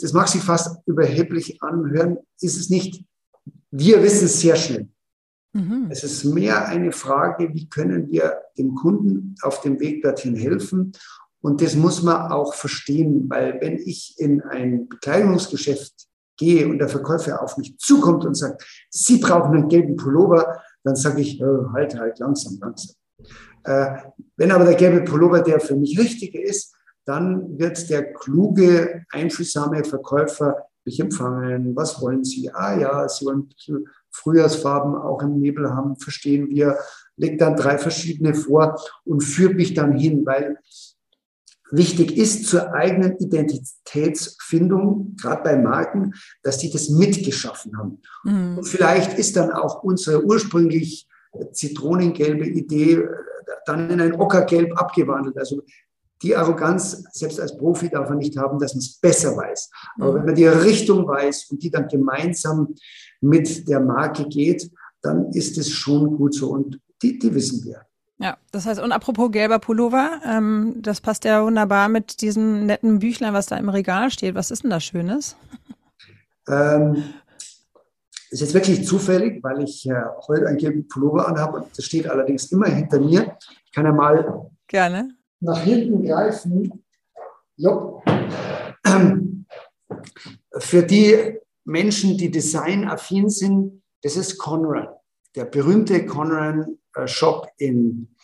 das 0.01 0.13
mag 0.13 0.27
sich 0.27 0.41
fast 0.41 0.86
überheblich 0.86 1.62
anhören, 1.62 2.17
ist 2.41 2.57
es 2.57 2.69
nicht. 2.69 3.05
Wir 3.71 4.03
wissen 4.03 4.25
es 4.25 4.41
sehr 4.41 4.55
schnell. 4.55 4.89
Mhm. 5.53 5.88
Es 5.89 6.03
ist 6.03 6.25
mehr 6.25 6.67
eine 6.67 6.91
Frage, 6.91 7.53
wie 7.53 7.69
können 7.69 8.09
wir 8.09 8.41
dem 8.57 8.75
Kunden 8.75 9.36
auf 9.41 9.62
dem 9.62 9.79
Weg 9.79 10.03
dorthin 10.03 10.36
helfen. 10.36 10.91
Und 11.41 11.62
das 11.62 11.75
muss 11.75 12.03
man 12.03 12.31
auch 12.31 12.53
verstehen, 12.53 13.29
weil 13.29 13.59
wenn 13.62 13.77
ich 13.77 14.15
in 14.17 14.41
ein 14.41 14.89
Bekleidungsgeschäft 14.89 16.07
gehe 16.38 16.67
und 16.67 16.79
der 16.79 16.89
Verkäufer 16.89 17.41
auf 17.41 17.57
mich 17.57 17.77
zukommt 17.77 18.25
und 18.25 18.36
sagt, 18.36 18.88
Sie 18.89 19.17
brauchen 19.17 19.55
einen 19.55 19.69
gelben 19.69 19.95
Pullover, 19.95 20.62
dann 20.83 20.95
sage 20.95 21.21
ich, 21.21 21.41
oh, 21.41 21.71
halt, 21.74 21.98
halt, 21.98 22.19
langsam, 22.19 22.57
langsam. 22.59 22.95
Äh, 23.69 23.97
wenn 24.35 24.51
aber 24.51 24.65
der 24.65 24.73
gelbe 24.73 25.01
Pullover 25.01 25.41
der 25.41 25.59
für 25.59 25.75
mich 25.75 25.99
richtige 25.99 26.41
ist, 26.41 26.73
dann 27.05 27.59
wird 27.59 27.89
der 27.89 28.13
kluge, 28.13 29.05
einfühlsame 29.11 29.83
Verkäufer 29.83 30.55
mich 30.85 30.99
empfangen. 30.99 31.75
Was 31.75 32.01
wollen 32.01 32.23
Sie? 32.23 32.49
Ah 32.51 32.79
ja, 32.79 33.07
Sie 33.07 33.25
wollen 33.25 33.49
Frühjahrsfarben 34.11 34.95
auch 34.95 35.21
im 35.21 35.39
Nebel 35.39 35.69
haben, 35.69 35.97
verstehen 35.97 36.49
wir, 36.49 36.77
legt 37.15 37.41
dann 37.41 37.55
drei 37.55 37.77
verschiedene 37.77 38.33
vor 38.33 38.81
und 39.05 39.21
führt 39.21 39.55
mich 39.55 39.75
dann 39.75 39.95
hin, 39.95 40.25
weil 40.25 40.57
wichtig 41.69 42.17
ist 42.17 42.45
zur 42.45 42.73
eigenen 42.73 43.17
Identitätsfindung, 43.17 45.15
gerade 45.21 45.43
bei 45.43 45.57
Marken, 45.57 46.15
dass 46.41 46.57
die 46.57 46.71
das 46.71 46.89
mitgeschaffen 46.89 47.77
haben. 47.77 48.01
Mhm. 48.23 48.57
Und 48.57 48.67
vielleicht 48.67 49.19
ist 49.19 49.35
dann 49.35 49.51
auch 49.51 49.83
unsere 49.83 50.25
ursprünglich 50.25 51.07
zitronengelbe 51.51 52.47
Idee 52.47 53.07
dann 53.65 53.89
in 53.89 54.01
ein 54.01 54.19
Ockergelb 54.19 54.77
abgewandelt. 54.79 55.37
Also 55.37 55.63
die 56.21 56.35
Arroganz, 56.35 57.03
selbst 57.13 57.39
als 57.39 57.57
Profi, 57.57 57.89
darf 57.89 58.09
man 58.09 58.17
nicht 58.17 58.37
haben, 58.37 58.59
dass 58.59 58.73
man 58.73 58.79
es 58.79 58.97
besser 58.99 59.35
weiß. 59.37 59.69
Aber 59.99 60.11
mhm. 60.11 60.15
wenn 60.15 60.25
man 60.25 60.35
die 60.35 60.47
Richtung 60.47 61.07
weiß 61.07 61.47
und 61.51 61.63
die 61.63 61.71
dann 61.71 61.87
gemeinsam 61.87 62.75
mit 63.21 63.67
der 63.67 63.79
Marke 63.79 64.27
geht, 64.27 64.69
dann 65.01 65.31
ist 65.31 65.57
es 65.57 65.69
schon 65.69 66.17
gut 66.17 66.33
so. 66.33 66.49
Und 66.49 66.79
die, 67.01 67.17
die 67.17 67.33
wissen 67.33 67.63
wir. 67.63 67.85
Ja, 68.21 68.37
das 68.51 68.65
heißt, 68.65 68.81
und 68.81 68.91
apropos 68.91 69.31
gelber 69.31 69.59
Pullover, 69.59 70.19
ähm, 70.25 70.75
das 70.81 70.99
passt 70.99 71.23
ja 71.23 71.41
wunderbar 71.45 71.87
mit 71.87 72.19
diesem 72.19 72.65
netten 72.65 72.99
Büchlein, 72.99 73.33
was 73.33 73.45
da 73.45 73.55
im 73.55 73.69
Regal 73.69 74.11
steht. 74.11 74.35
Was 74.35 74.51
ist 74.51 74.63
denn 74.63 74.71
da 74.71 74.81
Schönes? 74.81 75.37
Ähm, 76.49 77.03
ist 78.31 78.41
jetzt 78.41 78.53
wirklich 78.53 78.86
zufällig, 78.86 79.43
weil 79.43 79.63
ich 79.63 79.88
äh, 79.89 80.01
heute 80.27 80.48
einen 80.48 80.57
gelben 80.57 80.88
Pullover 80.88 81.27
anhabe 81.27 81.57
und 81.57 81.77
das 81.77 81.86
steht 81.86 82.07
allerdings 82.07 82.51
immer 82.51 82.67
hinter 82.67 83.00
mir. 83.00 83.38
Ich 83.65 83.71
kann 83.71 83.86
ja 83.86 83.91
mal 83.91 84.50
Gerne. 84.67 85.15
nach 85.39 85.62
hinten 85.62 86.05
greifen. 86.05 86.83
Jo. 87.55 88.01
Für 90.59 90.83
die 90.83 91.38
Menschen, 91.65 92.17
die 92.17 92.31
designaffin 92.31 93.29
sind, 93.29 93.83
das 94.01 94.15
ist 94.15 94.38
Conran, 94.38 94.88
der 95.36 95.45
berühmte 95.45 96.05
Conran-Shop 96.05 97.48
in 97.57 98.15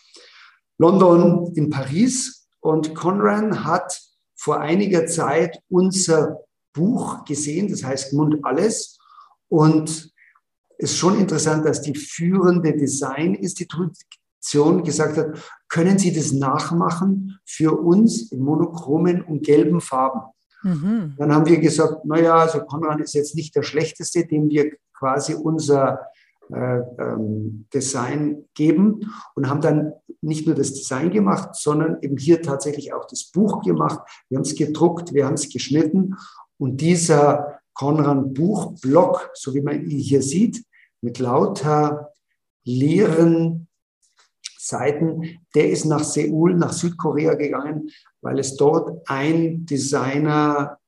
London, 0.77 1.51
in 1.55 1.69
Paris. 1.69 2.47
Und 2.59 2.95
Conran 2.95 3.65
hat 3.65 4.01
vor 4.35 4.59
einiger 4.59 5.05
Zeit 5.05 5.59
unser 5.69 6.41
Buch 6.73 7.23
gesehen, 7.25 7.69
das 7.69 7.83
heißt 7.83 8.13
Mund 8.13 8.37
alles. 8.43 8.94
Und 9.49 10.13
es 10.77 10.91
ist 10.91 10.97
schon 10.97 11.19
interessant, 11.19 11.65
dass 11.65 11.81
die 11.81 11.95
führende 11.95 12.75
Designinstitution 12.75 14.83
gesagt 14.83 15.17
hat, 15.17 15.39
können 15.69 15.97
Sie 15.97 16.13
das 16.13 16.31
nachmachen 16.31 17.39
für 17.45 17.79
uns 17.79 18.31
in 18.31 18.41
monochromen 18.41 19.21
und 19.21 19.45
gelben 19.45 19.81
Farben? 19.81 20.21
Mhm. 20.63 21.15
Dann 21.17 21.33
haben 21.33 21.45
wir 21.45 21.59
gesagt, 21.59 22.05
naja, 22.05 22.35
also 22.35 22.59
Konrad 22.61 22.99
ist 22.99 23.13
jetzt 23.13 23.35
nicht 23.35 23.55
der 23.55 23.63
schlechteste, 23.63 24.25
dem 24.25 24.49
wir 24.49 24.71
quasi 24.93 25.33
unser 25.33 25.99
äh, 26.51 26.79
ähm, 26.99 27.65
Design 27.73 28.45
geben 28.53 29.11
und 29.35 29.49
haben 29.49 29.61
dann 29.61 29.93
nicht 30.21 30.45
nur 30.45 30.55
das 30.55 30.73
Design 30.73 31.11
gemacht, 31.11 31.55
sondern 31.55 31.97
eben 32.01 32.17
hier 32.17 32.41
tatsächlich 32.41 32.93
auch 32.93 33.05
das 33.05 33.25
Buch 33.25 33.61
gemacht. 33.61 33.99
Wir 34.29 34.37
haben 34.37 34.43
es 34.43 34.55
gedruckt, 34.55 35.13
wir 35.13 35.25
haben 35.25 35.35
es 35.35 35.49
geschnitten 35.49 36.15
und 36.57 36.81
dieser 36.81 37.59
Konrad 37.75 38.33
Buchblock, 38.33 39.29
so 39.35 39.53
wie 39.53 39.61
man 39.61 39.85
ihn 39.85 39.99
hier 39.99 40.23
sieht, 40.23 40.65
mit 41.01 41.19
lauter 41.19 42.11
leeren 42.63 43.67
Seiten, 44.57 45.37
der 45.53 45.69
ist 45.69 45.85
nach 45.85 46.03
Seoul, 46.03 46.55
nach 46.55 46.73
Südkorea 46.73 47.35
gegangen, 47.35 47.91
weil 48.21 48.39
es 48.39 48.55
dort 48.55 49.07
ein 49.07 49.67
Designer-Gift 49.67 50.79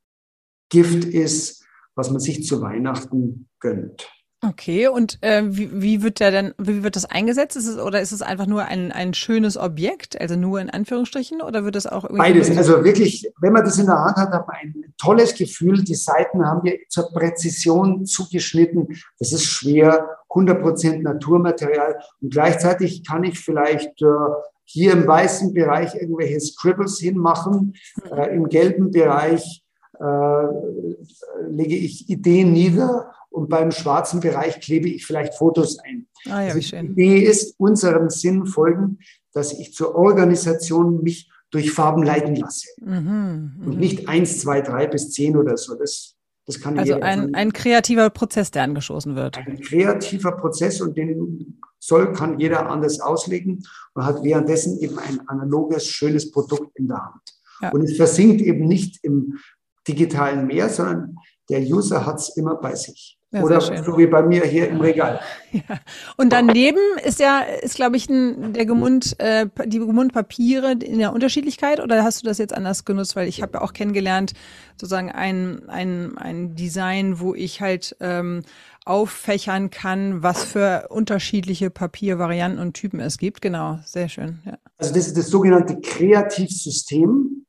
ist, 1.05 1.63
was 1.93 2.09
man 2.09 2.19
sich 2.19 2.43
zu 2.43 2.59
Weihnachten 2.61 3.47
gönnt. 3.59 4.09
Okay, 4.45 4.87
und 4.87 5.17
äh, 5.21 5.43
wie, 5.47 5.81
wie 5.81 6.03
wird 6.03 6.19
der 6.19 6.29
denn, 6.29 6.53
wie 6.59 6.83
wird 6.83 6.95
das 6.95 7.05
eingesetzt? 7.05 7.57
Ist 7.57 7.65
es, 7.65 7.79
oder 7.79 8.01
ist 8.01 8.11
es 8.11 8.21
einfach 8.21 8.45
nur 8.45 8.65
ein, 8.65 8.91
ein 8.91 9.15
schönes 9.15 9.57
Objekt, 9.57 10.19
also 10.21 10.35
nur 10.35 10.61
in 10.61 10.69
Anführungsstrichen, 10.69 11.41
oder 11.41 11.63
wird 11.65 11.75
das 11.75 11.87
auch 11.87 12.03
irgendwie. 12.03 12.21
Beides. 12.21 12.55
Also 12.55 12.83
wirklich, 12.83 13.27
wenn 13.41 13.53
man 13.53 13.65
das 13.65 13.79
in 13.79 13.87
der 13.87 13.97
Hand 13.97 14.17
hat, 14.17 14.31
hat 14.31 14.47
man 14.47 14.55
ein 14.57 14.93
tolles 14.99 15.33
Gefühl. 15.33 15.83
Die 15.83 15.95
Seiten 15.95 16.45
haben 16.45 16.63
wir 16.63 16.77
zur 16.87 17.11
Präzision 17.11 18.05
zugeschnitten. 18.05 18.87
Das 19.17 19.33
ist 19.33 19.45
schwer, 19.45 20.07
100% 20.29 21.01
Naturmaterial. 21.01 21.99
Und 22.21 22.31
gleichzeitig 22.31 23.07
kann 23.07 23.23
ich 23.23 23.39
vielleicht 23.39 24.01
äh, 24.03 24.05
hier 24.65 24.91
im 24.91 25.07
weißen 25.07 25.51
Bereich 25.53 25.95
irgendwelche 25.95 26.39
Scribbles 26.41 26.99
hinmachen, 26.99 27.73
mhm. 27.95 28.17
äh, 28.17 28.35
im 28.35 28.49
gelben 28.49 28.91
Bereich 28.91 29.63
äh, 29.99 31.47
lege 31.49 31.75
ich 31.75 32.09
Ideen 32.09 32.53
nieder 32.53 33.11
und 33.29 33.49
beim 33.49 33.71
schwarzen 33.71 34.19
Bereich 34.19 34.59
klebe 34.59 34.89
ich 34.89 35.05
vielleicht 35.05 35.35
Fotos 35.35 35.79
ein. 35.79 36.07
Ah, 36.25 36.41
ja, 36.41 36.47
also 36.47 36.57
wie 36.57 36.63
schön. 36.63 36.95
Die 36.95 37.03
Idee 37.03 37.19
ist, 37.25 37.55
unserem 37.59 38.09
Sinn 38.09 38.45
folgen, 38.45 38.99
dass 39.33 39.53
ich 39.53 39.73
zur 39.73 39.95
Organisation 39.95 41.03
mich 41.03 41.29
durch 41.51 41.71
Farben 41.71 42.03
leiten 42.03 42.35
lasse. 42.35 42.67
Mhm, 42.81 43.61
und 43.63 43.73
mhm. 43.75 43.79
nicht 43.79 44.09
eins, 44.09 44.39
zwei, 44.39 44.61
drei 44.61 44.87
bis 44.87 45.11
zehn 45.11 45.37
oder 45.37 45.55
so. 45.57 45.75
Das, 45.75 46.15
das 46.45 46.59
kann 46.59 46.77
also 46.77 46.99
ein, 46.99 47.33
ein 47.35 47.53
kreativer 47.53 48.09
Prozess, 48.09 48.51
der 48.51 48.63
angeschossen 48.63 49.15
wird. 49.15 49.37
Ein 49.37 49.59
kreativer 49.61 50.33
Prozess 50.33 50.81
und 50.81 50.97
den 50.97 51.59
soll, 51.79 52.11
kann 52.13 52.39
jeder 52.39 52.69
anders 52.69 52.99
auslegen 52.99 53.63
und 53.93 54.05
hat 54.05 54.23
währenddessen 54.23 54.79
eben 54.79 54.99
ein 54.99 55.21
analoges, 55.27 55.87
schönes 55.87 56.31
Produkt 56.31 56.77
in 56.77 56.87
der 56.87 57.05
Hand. 57.05 57.21
Ja. 57.61 57.71
Und 57.71 57.83
es 57.83 57.95
versinkt 57.95 58.41
eben 58.41 58.67
nicht 58.67 59.03
im 59.03 59.37
digitalen 59.87 60.47
Meer, 60.47 60.69
sondern 60.69 61.17
der 61.49 61.61
User 61.61 62.05
hat 62.05 62.17
es 62.17 62.35
immer 62.35 62.55
bei 62.55 62.75
sich. 62.75 63.17
Ja, 63.31 63.43
Oder 63.43 63.59
so 63.59 63.97
wie 63.97 64.07
bei 64.07 64.21
mir 64.21 64.45
hier 64.45 64.69
im 64.69 64.79
Regal. 64.79 65.19
Ja. 65.51 65.79
Und 66.17 66.33
daneben 66.33 66.79
ist 67.03 67.19
ja, 67.19 67.39
ist 67.39 67.75
glaube 67.75 67.95
ich, 67.95 68.09
ein, 68.09 68.53
der 68.53 68.65
Gemund, 68.65 69.15
äh, 69.19 69.47
die 69.65 69.79
Gemundpapiere 69.79 70.73
in 70.73 70.99
der 70.99 71.13
Unterschiedlichkeit 71.13 71.79
oder 71.79 72.03
hast 72.03 72.21
du 72.21 72.27
das 72.27 72.37
jetzt 72.37 72.53
anders 72.53 72.83
genutzt? 72.83 73.15
Weil 73.15 73.29
ich 73.29 73.41
habe 73.41 73.53
ja 73.55 73.61
auch 73.61 73.71
kennengelernt, 73.71 74.33
sozusagen 74.73 75.09
ein, 75.09 75.67
ein, 75.67 76.17
ein 76.17 76.55
Design, 76.55 77.19
wo 77.21 77.33
ich 77.33 77.61
halt 77.61 77.95
ähm, 78.01 78.43
auffächern 78.85 79.69
kann, 79.69 80.21
was 80.21 80.43
für 80.43 80.87
unterschiedliche 80.89 81.69
Papiervarianten 81.69 82.59
und 82.59 82.73
Typen 82.73 82.99
es 82.99 83.17
gibt. 83.17 83.41
Genau, 83.41 83.79
sehr 83.85 84.09
schön. 84.09 84.39
Ja. 84.45 84.57
Also 84.77 84.93
das 84.93 85.07
ist 85.07 85.17
das 85.17 85.27
sogenannte 85.29 85.79
Kreativsystem. 85.79 87.45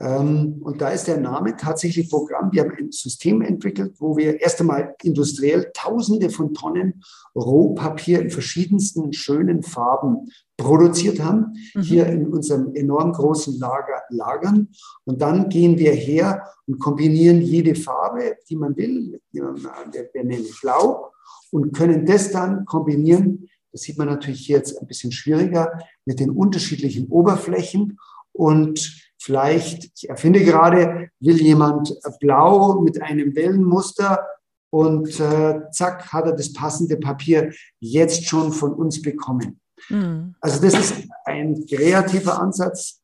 Ähm, 0.00 0.60
und 0.62 0.80
da 0.80 0.88
ist 0.88 1.06
der 1.06 1.18
Name 1.18 1.56
tatsächlich 1.56 2.10
Programm. 2.10 2.50
Wir 2.52 2.62
haben 2.62 2.72
ein 2.76 2.90
System 2.90 3.42
entwickelt, 3.42 3.94
wo 3.98 4.16
wir 4.16 4.40
erst 4.40 4.60
einmal 4.60 4.94
industriell 5.02 5.70
Tausende 5.72 6.30
von 6.30 6.52
Tonnen 6.52 7.02
Rohpapier 7.36 8.20
in 8.20 8.30
verschiedensten 8.30 9.12
schönen 9.12 9.62
Farben 9.62 10.28
produziert 10.56 11.20
haben, 11.20 11.54
mhm. 11.74 11.82
hier 11.82 12.06
in 12.06 12.26
unserem 12.26 12.74
enorm 12.74 13.12
großen 13.12 13.58
Lager 13.58 14.02
lagern. 14.10 14.68
Und 15.04 15.22
dann 15.22 15.48
gehen 15.48 15.78
wir 15.78 15.92
her 15.92 16.44
und 16.66 16.80
kombinieren 16.80 17.40
jede 17.40 17.74
Farbe, 17.74 18.36
die 18.48 18.56
man 18.56 18.76
will, 18.76 19.20
wir 19.32 20.24
nennen 20.24 20.46
blau, 20.60 21.12
und 21.50 21.72
können 21.72 22.04
das 22.04 22.32
dann 22.32 22.64
kombinieren. 22.64 23.48
Das 23.70 23.82
sieht 23.82 23.98
man 23.98 24.08
natürlich 24.08 24.46
hier 24.46 24.56
jetzt 24.56 24.80
ein 24.80 24.86
bisschen 24.88 25.12
schwieriger 25.12 25.70
mit 26.04 26.18
den 26.18 26.30
unterschiedlichen 26.30 27.08
Oberflächen 27.08 27.98
und 28.32 29.03
Vielleicht, 29.24 29.90
ich 29.96 30.10
erfinde 30.10 30.44
gerade, 30.44 31.08
will 31.18 31.40
jemand 31.40 31.98
blau 32.20 32.82
mit 32.82 33.00
einem 33.00 33.34
Wellenmuster 33.34 34.22
und 34.68 35.18
äh, 35.18 35.62
zack, 35.70 36.12
hat 36.12 36.26
er 36.26 36.32
das 36.32 36.52
passende 36.52 36.98
Papier 36.98 37.50
jetzt 37.80 38.26
schon 38.26 38.52
von 38.52 38.74
uns 38.74 39.00
bekommen. 39.00 39.62
Mhm. 39.88 40.34
Also 40.42 40.60
das 40.60 40.74
ist 40.74 41.08
ein 41.24 41.64
kreativer 41.66 42.38
Ansatz 42.38 43.00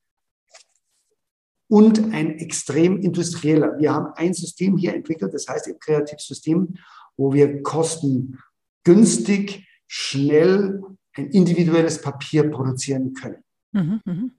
und 1.70 2.12
ein 2.12 2.38
extrem 2.38 3.00
industrieller. 3.00 3.78
Wir 3.78 3.94
haben 3.94 4.12
ein 4.16 4.34
System 4.34 4.76
hier 4.76 4.94
entwickelt, 4.94 5.32
das 5.32 5.48
heißt 5.48 5.68
ein 5.68 5.78
Kreativsystem, 5.78 6.74
wo 7.16 7.32
wir 7.32 7.62
kostengünstig, 7.62 9.66
schnell 9.86 10.82
ein 11.14 11.30
individuelles 11.30 12.02
Papier 12.02 12.50
produzieren 12.50 13.14
können. 13.14 13.42
Mhm, 13.72 14.00
mhm. 14.04 14.32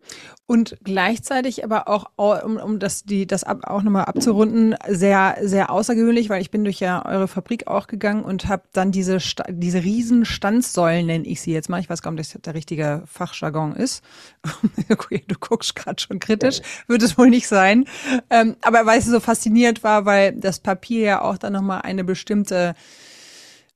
Und 0.45 0.77
gleichzeitig 0.83 1.63
aber 1.63 1.87
auch, 1.87 2.11
um, 2.17 2.57
um 2.57 2.79
das, 2.79 3.03
die, 3.03 3.25
das 3.25 3.45
ab, 3.45 3.61
auch 3.63 3.81
nochmal 3.81 4.05
abzurunden, 4.05 4.75
sehr, 4.89 5.37
sehr 5.41 5.71
außergewöhnlich, 5.71 6.29
weil 6.29 6.41
ich 6.41 6.51
bin 6.51 6.65
durch 6.65 6.81
ja 6.81 7.05
eure 7.05 7.29
Fabrik 7.29 7.67
auch 7.67 7.87
gegangen 7.87 8.23
und 8.25 8.49
habe 8.49 8.63
dann 8.73 8.91
diese, 8.91 9.19
diese 9.49 9.83
riesen 9.83 10.25
Standsäulen, 10.25 11.05
nenne 11.05 11.25
ich 11.25 11.39
sie 11.39 11.53
jetzt 11.53 11.69
mal, 11.69 11.79
ich 11.79 11.89
weiß 11.89 12.01
gar 12.01 12.11
nicht, 12.11 12.19
ob 12.19 12.33
das 12.33 12.41
der 12.41 12.55
richtige 12.55 13.03
Fachjargon 13.05 13.73
ist. 13.73 14.03
du 14.87 15.35
guckst 15.39 15.75
gerade 15.75 16.01
schon 16.01 16.19
kritisch, 16.19 16.59
wird 16.87 17.01
es 17.01 17.17
wohl 17.17 17.29
nicht 17.29 17.47
sein. 17.47 17.85
Ähm, 18.29 18.57
aber 18.61 18.85
weil 18.85 18.99
es 18.99 19.05
so 19.05 19.21
fasziniert 19.21 19.81
war, 19.81 20.05
weil 20.05 20.33
das 20.33 20.59
Papier 20.59 21.01
ja 21.01 21.21
auch 21.21 21.37
dann 21.37 21.53
nochmal 21.53 21.83
eine 21.83 22.03
bestimmte 22.03 22.75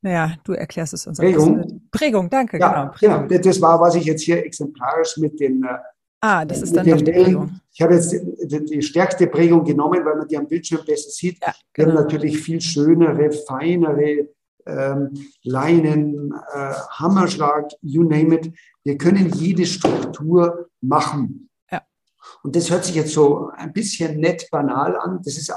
naja, 0.06 0.36
du 0.44 0.54
erklärst 0.54 0.94
es 0.94 1.08
uns. 1.08 1.18
Prägung. 1.18 1.82
Prägung, 1.90 2.30
danke. 2.30 2.60
Ja, 2.60 2.70
genau, 2.70 2.92
Prägung. 2.94 3.28
genau. 3.28 3.42
Das 3.42 3.60
war, 3.60 3.82
was 3.82 3.96
ich 3.96 4.06
jetzt 4.06 4.22
hier 4.22 4.46
exemplarisch 4.46 5.18
mit 5.18 5.40
den. 5.40 5.64
Äh, 5.64 5.80
ah, 6.22 6.46
das 6.46 6.62
ist 6.62 6.76
dann 6.76 6.86
die 6.86 7.12
Prägung. 7.12 7.60
Ich 7.74 7.82
habe 7.82 7.96
jetzt 7.96 8.12
die, 8.12 8.66
die, 8.66 8.82
stärkste 8.84 9.26
Prägung 9.26 9.64
genommen, 9.64 10.06
weil 10.06 10.16
man 10.16 10.28
die 10.28 10.38
am 10.38 10.48
Bildschirm 10.48 10.86
besser 10.86 11.10
sieht. 11.10 11.42
Ja, 11.42 11.56
genau. 11.74 11.88
Wir 11.88 11.98
haben 11.98 12.04
natürlich 12.04 12.38
viel 12.38 12.62
schönere, 12.62 13.32
feinere 13.32 14.30
ähm, 14.68 15.10
Leinen, 15.42 16.32
äh, 16.54 16.74
Hammerschlag, 17.00 17.72
you 17.82 18.04
name 18.04 18.36
it. 18.36 18.54
Wir 18.84 19.00
können 19.00 19.32
jede 19.34 19.66
Struktur 19.66 20.70
machen. 20.82 21.50
Ja. 21.72 21.82
Und 22.44 22.56
das 22.56 22.70
hört 22.70 22.86
sich 22.86 22.94
jetzt 22.94 23.14
so 23.14 23.50
ein 23.56 23.74
bisschen 23.74 24.20
nett 24.20 24.48
banal 24.52 24.96
an. 24.98 25.20
Das 25.26 25.36
ist 25.36 25.52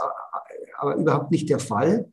aber 0.78 0.96
überhaupt 0.96 1.32
nicht 1.32 1.50
der 1.50 1.58
Fall, 1.58 2.10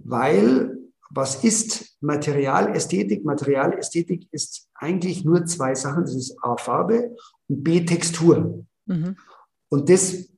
weil 0.00 0.81
was 1.14 1.44
ist 1.44 1.96
Materialästhetik? 2.00 3.24
Materialästhetik 3.24 4.28
ist 4.32 4.68
eigentlich 4.74 5.24
nur 5.24 5.44
zwei 5.44 5.74
Sachen. 5.74 6.04
Das 6.04 6.14
ist 6.14 6.36
A, 6.42 6.56
Farbe 6.56 7.14
und 7.48 7.62
B, 7.62 7.84
Textur. 7.84 8.64
Mhm. 8.86 9.16
Und 9.68 9.88
das 9.88 10.30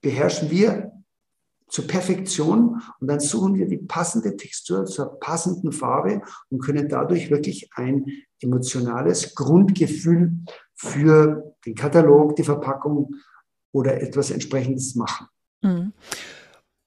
beherrschen 0.00 0.50
wir 0.50 0.92
zur 1.68 1.86
Perfektion 1.86 2.80
und 3.00 3.08
dann 3.08 3.20
suchen 3.20 3.56
wir 3.56 3.66
die 3.66 3.78
passende 3.78 4.36
Textur 4.36 4.86
zur 4.86 5.18
passenden 5.18 5.72
Farbe 5.72 6.22
und 6.48 6.60
können 6.60 6.88
dadurch 6.88 7.28
wirklich 7.28 7.68
ein 7.74 8.06
emotionales 8.40 9.34
Grundgefühl 9.34 10.32
für 10.74 11.54
den 11.64 11.74
Katalog, 11.74 12.36
die 12.36 12.44
Verpackung 12.44 13.16
oder 13.72 14.00
etwas 14.00 14.30
entsprechendes 14.30 14.94
machen. 14.94 15.26
Mhm. 15.62 15.92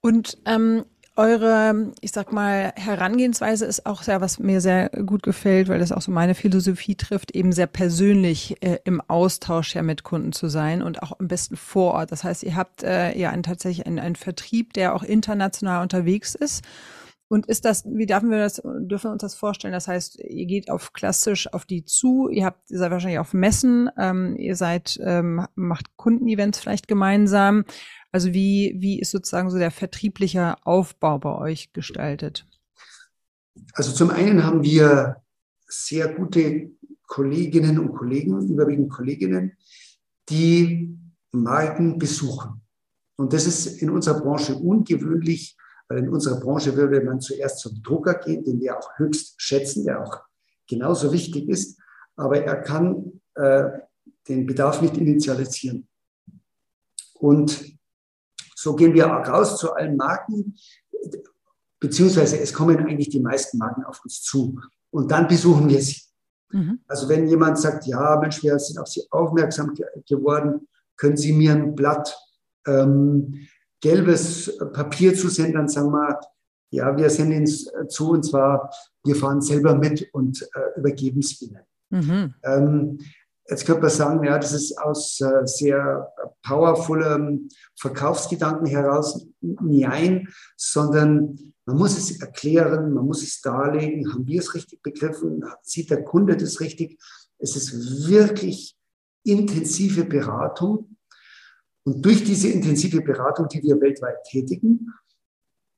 Und 0.01 0.37
ähm, 0.45 0.85
eure, 1.19 1.91
ich 1.99 2.13
sag 2.13 2.31
mal, 2.31 2.71
Herangehensweise 2.77 3.65
ist 3.65 3.85
auch 3.85 4.03
sehr, 4.03 4.21
was 4.21 4.39
mir 4.39 4.61
sehr 4.61 4.89
gut 4.89 5.21
gefällt, 5.21 5.67
weil 5.67 5.79
das 5.79 5.91
auch 5.91 6.01
so 6.01 6.11
meine 6.11 6.33
Philosophie 6.33 6.95
trifft, 6.95 7.35
eben 7.35 7.51
sehr 7.51 7.67
persönlich 7.67 8.55
äh, 8.63 8.79
im 8.85 9.01
Austausch 9.01 9.75
ja 9.75 9.81
mit 9.81 10.03
Kunden 10.03 10.31
zu 10.31 10.47
sein 10.47 10.81
und 10.81 11.03
auch 11.03 11.19
am 11.19 11.27
besten 11.27 11.57
vor 11.57 11.95
Ort. 11.95 12.13
Das 12.13 12.23
heißt, 12.23 12.43
ihr 12.43 12.55
habt 12.55 12.83
äh, 12.83 13.17
ja 13.17 13.31
einen, 13.31 13.43
tatsächlich 13.43 13.85
einen, 13.85 13.99
einen 13.99 14.15
Vertrieb, 14.15 14.71
der 14.71 14.95
auch 14.95 15.03
international 15.03 15.81
unterwegs 15.81 16.35
ist. 16.35 16.63
Und 17.27 17.45
ist 17.45 17.63
das, 17.65 17.83
wie 17.85 18.07
dürfen 18.07 18.31
wir 18.31 18.39
das, 18.39 18.55
dürfen 18.63 19.09
wir 19.09 19.11
uns 19.11 19.21
das 19.21 19.35
vorstellen? 19.35 19.73
Das 19.73 19.87
heißt, 19.87 20.19
ihr 20.19 20.45
geht 20.47 20.71
auf 20.71 20.93
klassisch 20.93 21.51
auf 21.53 21.65
die 21.65 21.83
zu, 21.83 22.27
ihr 22.29 22.45
habt, 22.45 22.71
ihr 22.71 22.79
seid 22.79 22.89
wahrscheinlich 22.91 23.19
auf 23.19 23.33
Messen, 23.33 23.89
ähm, 23.99 24.35
ihr 24.37 24.55
seid, 24.55 24.97
ähm, 25.03 25.45
macht 25.53 25.95
Kundenevents 25.95 26.59
vielleicht 26.59 26.87
gemeinsam. 26.87 27.65
Also 28.11 28.33
wie, 28.33 28.75
wie 28.77 28.99
ist 28.99 29.11
sozusagen 29.11 29.49
so 29.49 29.57
der 29.57 29.71
vertriebliche 29.71 30.55
Aufbau 30.65 31.19
bei 31.19 31.37
euch 31.37 31.73
gestaltet? 31.73 32.47
Also 33.73 33.91
zum 33.91 34.09
einen 34.09 34.43
haben 34.43 34.63
wir 34.63 35.17
sehr 35.67 36.13
gute 36.13 36.71
Kolleginnen 37.05 37.77
und 37.79 37.93
Kollegen, 37.93 38.47
überwiegend 38.47 38.89
Kolleginnen, 38.89 39.57
die 40.29 40.97
Marken 41.31 41.97
besuchen. 41.97 42.61
Und 43.15 43.33
das 43.33 43.45
ist 43.45 43.81
in 43.81 43.89
unserer 43.89 44.21
Branche 44.21 44.55
ungewöhnlich, 44.55 45.57
weil 45.87 45.99
in 45.99 46.09
unserer 46.09 46.39
Branche 46.39 46.75
würde 46.75 47.01
man 47.01 47.19
zuerst 47.19 47.59
zum 47.59 47.81
Drucker 47.81 48.15
gehen, 48.15 48.43
den 48.43 48.59
wir 48.59 48.77
auch 48.77 48.97
höchst 48.97 49.41
schätzen, 49.41 49.83
der 49.85 50.01
auch 50.01 50.21
genauso 50.67 51.11
wichtig 51.11 51.49
ist, 51.49 51.79
aber 52.15 52.43
er 52.43 52.61
kann 52.61 53.21
äh, 53.35 53.69
den 54.27 54.45
Bedarf 54.45 54.81
nicht 54.81 54.97
initialisieren. 54.97 55.87
Und 57.15 57.78
so 58.61 58.75
gehen 58.75 58.93
wir 58.93 59.07
auch 59.07 59.25
raus 59.25 59.57
zu 59.57 59.73
allen 59.73 59.95
Marken, 59.95 60.55
beziehungsweise 61.79 62.39
es 62.39 62.53
kommen 62.53 62.77
eigentlich 62.77 63.09
die 63.09 63.21
meisten 63.21 63.57
Marken 63.57 63.85
auf 63.85 64.01
uns 64.03 64.21
zu. 64.21 64.59
Und 64.91 65.11
dann 65.11 65.27
besuchen 65.27 65.69
wir 65.69 65.81
sie. 65.81 66.01
Mhm. 66.51 66.79
Also 66.87 67.07
wenn 67.07 67.27
jemand 67.27 67.57
sagt, 67.57 67.85
ja, 67.85 68.19
Mensch, 68.19 68.43
wir 68.43 68.59
sind 68.59 68.77
auf 68.77 68.87
Sie 68.87 69.03
aufmerksam 69.11 69.73
geworden, 70.07 70.67
können 70.97 71.15
Sie 71.15 71.31
mir 71.31 71.53
ein 71.53 71.73
Blatt 71.73 72.17
ähm, 72.67 73.47
gelbes 73.79 74.57
Papier 74.73 75.15
zusenden, 75.15 75.53
dann 75.53 75.69
sagen 75.69 75.91
wir, 75.91 76.19
ja, 76.71 76.97
wir 76.97 77.09
senden 77.09 77.43
es 77.43 77.71
zu 77.87 78.11
und 78.11 78.23
zwar, 78.23 78.69
wir 79.05 79.15
fahren 79.15 79.41
selber 79.41 79.73
mit 79.73 80.13
und 80.13 80.41
äh, 80.41 80.79
übergeben 80.79 81.19
es 81.19 81.41
Ihnen. 81.41 81.61
Mhm. 81.91 82.33
Ähm, 82.43 82.99
Jetzt 83.49 83.65
könnte 83.65 83.81
man 83.81 83.89
sagen, 83.89 84.23
ja, 84.23 84.37
das 84.37 84.53
ist 84.53 84.77
aus 84.77 85.19
äh, 85.21 85.45
sehr 85.45 86.13
powervollem 86.43 87.49
Verkaufsgedanken 87.75 88.67
heraus. 88.67 89.25
Nein, 89.41 90.27
sondern 90.55 91.53
man 91.65 91.77
muss 91.77 91.97
es 91.97 92.21
erklären, 92.21 92.93
man 92.93 93.05
muss 93.05 93.23
es 93.23 93.41
darlegen. 93.41 94.13
Haben 94.13 94.27
wir 94.27 94.39
es 94.39 94.53
richtig 94.53 94.81
begriffen? 94.83 95.43
Sieht 95.63 95.89
der 95.89 96.03
Kunde 96.03 96.37
das 96.37 96.59
richtig? 96.59 96.99
Es 97.39 97.55
ist 97.55 98.07
wirklich 98.07 98.77
intensive 99.23 100.05
Beratung. 100.05 100.95
Und 101.83 102.05
durch 102.05 102.23
diese 102.23 102.49
intensive 102.49 103.01
Beratung, 103.01 103.47
die 103.47 103.63
wir 103.63 103.81
weltweit 103.81 104.23
tätigen, 104.29 104.93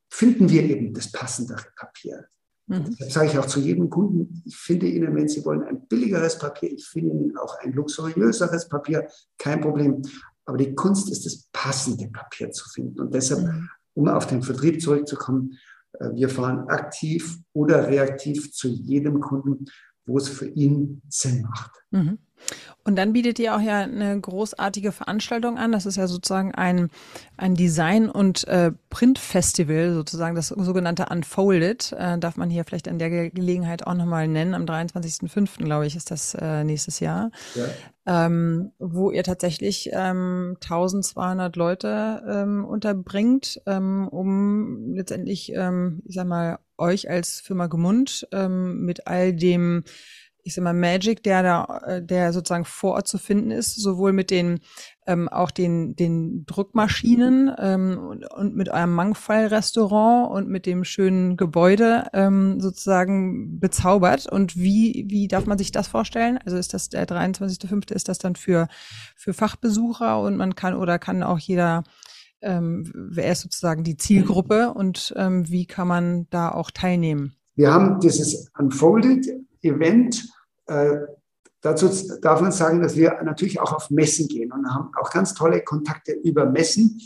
finden 0.10 0.50
wir 0.50 0.64
eben 0.64 0.94
das 0.94 1.10
passendere 1.12 1.68
Papier. 1.78 2.28
Mhm. 2.68 2.96
Das 3.00 3.14
sage 3.14 3.28
ich 3.28 3.38
auch 3.38 3.46
zu 3.46 3.60
jedem 3.60 3.90
Kunden. 3.90 4.42
Ich 4.46 4.56
finde 4.56 4.88
Ihnen, 4.88 5.16
wenn 5.16 5.28
Sie 5.28 5.44
wollen, 5.46 5.64
ein 5.64 5.88
billigeres 5.88 6.38
Papier. 6.38 6.72
Ich 6.72 6.86
finde 6.86 7.14
Ihnen 7.14 7.38
auch 7.38 7.60
ein 7.60 7.74
luxuriöseres 7.74 8.70
Papier. 8.70 9.08
Kein 9.38 9.62
Problem. 9.62 10.02
Aber 10.46 10.58
die 10.58 10.74
Kunst 10.74 11.12
ist, 11.12 11.26
das 11.26 11.48
passende 11.52 12.08
Papier 12.08 12.52
zu 12.52 12.68
finden. 12.70 13.00
Und 13.00 13.14
deshalb, 13.14 13.44
mhm. 13.44 13.70
um 13.94 14.08
auf 14.08 14.28
den 14.28 14.42
Vertrieb 14.42 14.82
zurückzukommen, 14.82 15.58
äh, 15.94 16.10
wir 16.14 16.30
fahren 16.30 16.68
aktiv 16.70 17.40
oder 17.54 17.88
reaktiv 17.88 18.52
zu 18.54 18.68
jedem 18.68 19.20
Kunden, 19.20 19.66
wo 20.06 20.18
es 20.18 20.30
für 20.30 20.48
ihn 20.48 21.02
Sinn 21.10 21.44
macht. 21.44 21.72
Mhm. 21.92 22.18
Und 22.84 22.96
dann 22.96 23.14
bietet 23.14 23.38
ihr 23.38 23.56
auch 23.56 23.62
ja 23.62 23.82
eine 23.82 24.20
großartige 24.20 24.92
Veranstaltung 24.92 25.58
an. 25.58 25.72
Das 25.72 25.86
ist 25.86 25.98
ja 25.98 26.08
sozusagen 26.08 26.56
ein, 26.56 26.90
ein 27.38 27.54
Design- 27.54 28.10
und 28.10 28.48
äh, 28.48 28.72
Printfestival, 28.90 29.94
sozusagen 29.94 30.36
das 30.36 30.48
sogenannte 30.48 31.06
Unfolded. 31.12 31.94
Äh, 31.98 32.18
darf 32.18 32.38
man 32.38 32.50
hier 32.50 32.66
vielleicht 32.66 32.88
an 32.88 32.98
der 32.98 33.30
Gelegenheit 33.30 33.86
auch 33.86 33.94
nochmal 33.94 34.28
nennen. 34.28 34.56
Am 34.56 34.66
23.05. 34.66 35.64
glaube 35.64 35.86
ich, 35.86 35.96
ist 35.96 36.10
das 36.10 36.34
äh, 36.34 36.64
nächstes 36.64 37.00
Jahr. 37.00 37.30
Ja. 37.54 37.66
Ähm, 38.08 38.72
wo 38.80 39.12
ihr 39.12 39.24
tatsächlich 39.24 39.92
ähm, 39.94 40.58
1200 40.60 41.56
Leute 41.56 42.24
ähm, 42.28 42.66
unterbringt, 42.66 43.62
ähm, 43.68 44.08
um 44.08 44.96
letztendlich, 44.96 45.54
ähm, 45.54 46.02
ich 46.06 46.16
sag 46.16 46.26
mal, 46.26 46.58
euch 46.80 47.12
als 47.12 47.42
Firma 47.42 47.68
Gemund 47.68 48.28
ähm, 48.32 48.82
mit 48.86 49.06
all 49.06 49.34
dem 49.34 49.84
ich 50.44 50.54
sag 50.54 50.64
mal, 50.64 50.74
Magic, 50.74 51.24
der 51.24 51.44
da, 51.44 51.82
äh, 51.86 52.02
der 52.04 52.34
sozusagen 52.34 52.66
vor 52.66 52.94
Ort 52.94 53.08
zu 53.08 53.18
finden 53.18 53.52
ist, 53.52 53.76
sowohl 53.76 54.14
mit 54.14 54.32
den 54.32 54.60
ähm, 55.08 55.30
auch 55.30 55.52
den, 55.52 55.96
den 55.96 56.46
Druckmaschinen 56.46 57.52
ähm, 57.58 58.00
und, 58.00 58.32
und 58.32 58.56
mit 58.56 58.70
eurem 58.70 58.94
Mangfall-Restaurant 58.94 60.32
und 60.32 60.50
mit 60.50 60.66
dem 60.66 60.84
schönen 60.84 61.38
Gebäude 61.38 62.08
ähm, 62.14 62.60
sozusagen 62.60 63.60
bezaubert. 63.60 64.28
Und 64.28 64.56
wie, 64.56 65.06
wie 65.10 65.28
darf 65.28 65.46
man 65.46 65.58
sich 65.58 65.72
das 65.72 65.88
vorstellen? 65.88 66.40
Also 66.46 66.58
ist 66.58 66.74
das 66.74 66.90
der 66.90 67.08
23.05. 67.08 67.94
ist 67.94 68.10
das 68.10 68.20
dann 68.20 68.36
für, 68.36 68.68
für 69.16 69.34
Fachbesucher 69.34 70.22
und 70.22 70.38
man 70.38 70.56
kann 70.56 70.76
oder 70.76 71.00
kann 71.00 71.24
auch 71.24 71.40
jeder 71.40 71.84
ähm, 72.44 72.92
wer 72.94 73.32
ist 73.32 73.42
sozusagen 73.42 73.84
die 73.84 73.98
Zielgruppe 73.98 74.74
und 74.74 75.14
ähm, 75.16 75.48
wie 75.50 75.66
kann 75.66 75.88
man 75.88 76.28
da 76.32 76.52
auch 76.52 76.72
teilnehmen? 76.72 77.36
Wir 77.56 77.72
haben 77.72 78.00
dieses 78.00 78.50
Unfolded 78.58 79.28
Event. 79.62 80.28
Äh, 80.68 80.98
dazu 81.62 81.90
darf 82.22 82.42
man 82.42 82.52
sagen, 82.52 82.82
dass 82.82 82.96
wir 82.96 83.22
natürlich 83.24 83.60
auch 83.60 83.74
auf 83.74 83.90
Messen 83.90 84.28
gehen 84.28 84.52
und 84.52 84.68
haben 84.74 84.92
auch 85.00 85.10
ganz 85.12 85.34
tolle 85.34 85.62
Kontakte 85.64 86.14
über 86.14 86.46
Messen. 86.46 87.00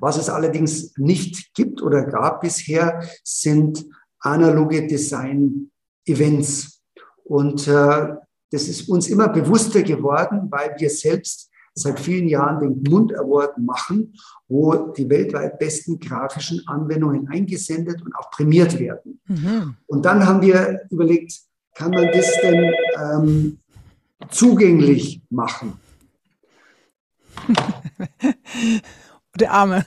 Was 0.00 0.16
es 0.18 0.28
allerdings 0.28 0.96
nicht 0.96 1.54
gibt 1.54 1.80
oder 1.82 2.04
gab 2.04 2.40
bisher, 2.40 3.02
sind 3.24 3.84
analoge 4.20 4.86
Design-Events. 4.86 6.82
Und 7.24 7.68
äh, 7.68 8.16
das 8.50 8.68
ist 8.68 8.88
uns 8.88 9.08
immer 9.08 9.28
bewusster 9.28 9.82
geworden, 9.82 10.48
weil 10.50 10.74
wir 10.78 10.90
selbst 10.90 11.51
seit 11.74 11.98
vielen 11.98 12.28
Jahren 12.28 12.60
den 12.60 12.82
Gmund 12.82 13.14
Award 13.18 13.58
machen, 13.58 14.14
wo 14.48 14.92
die 14.92 15.08
weltweit 15.08 15.58
besten 15.58 15.98
grafischen 15.98 16.62
Anwendungen 16.66 17.28
eingesendet 17.28 18.02
und 18.02 18.14
auch 18.14 18.30
prämiert 18.30 18.78
werden. 18.78 19.20
Mhm. 19.26 19.76
Und 19.86 20.04
dann 20.04 20.26
haben 20.26 20.42
wir 20.42 20.80
überlegt, 20.90 21.40
kann 21.74 21.90
man 21.90 22.08
das 22.12 22.30
denn 22.42 22.72
ähm, 23.00 23.58
zugänglich 24.30 25.22
machen? 25.30 25.80
Der 29.40 29.52
Arme. 29.52 29.86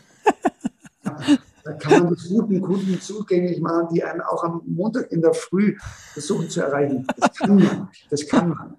Da 1.64 1.74
kann 1.74 2.04
man 2.04 2.14
das 2.14 2.28
guten 2.28 2.62
Kunden 2.62 3.00
zugänglich 3.00 3.60
machen, 3.60 3.88
die 3.94 4.04
einen 4.04 4.22
auch 4.22 4.44
am 4.44 4.62
Montag 4.66 5.12
in 5.12 5.22
der 5.22 5.34
Früh 5.34 5.76
versuchen 6.14 6.50
zu 6.50 6.62
erreichen. 6.62 7.08
Das 7.18 7.36
kann 7.36 7.56
man. 7.56 7.90
Das 8.10 8.28
kann 8.28 8.50
man. 8.50 8.76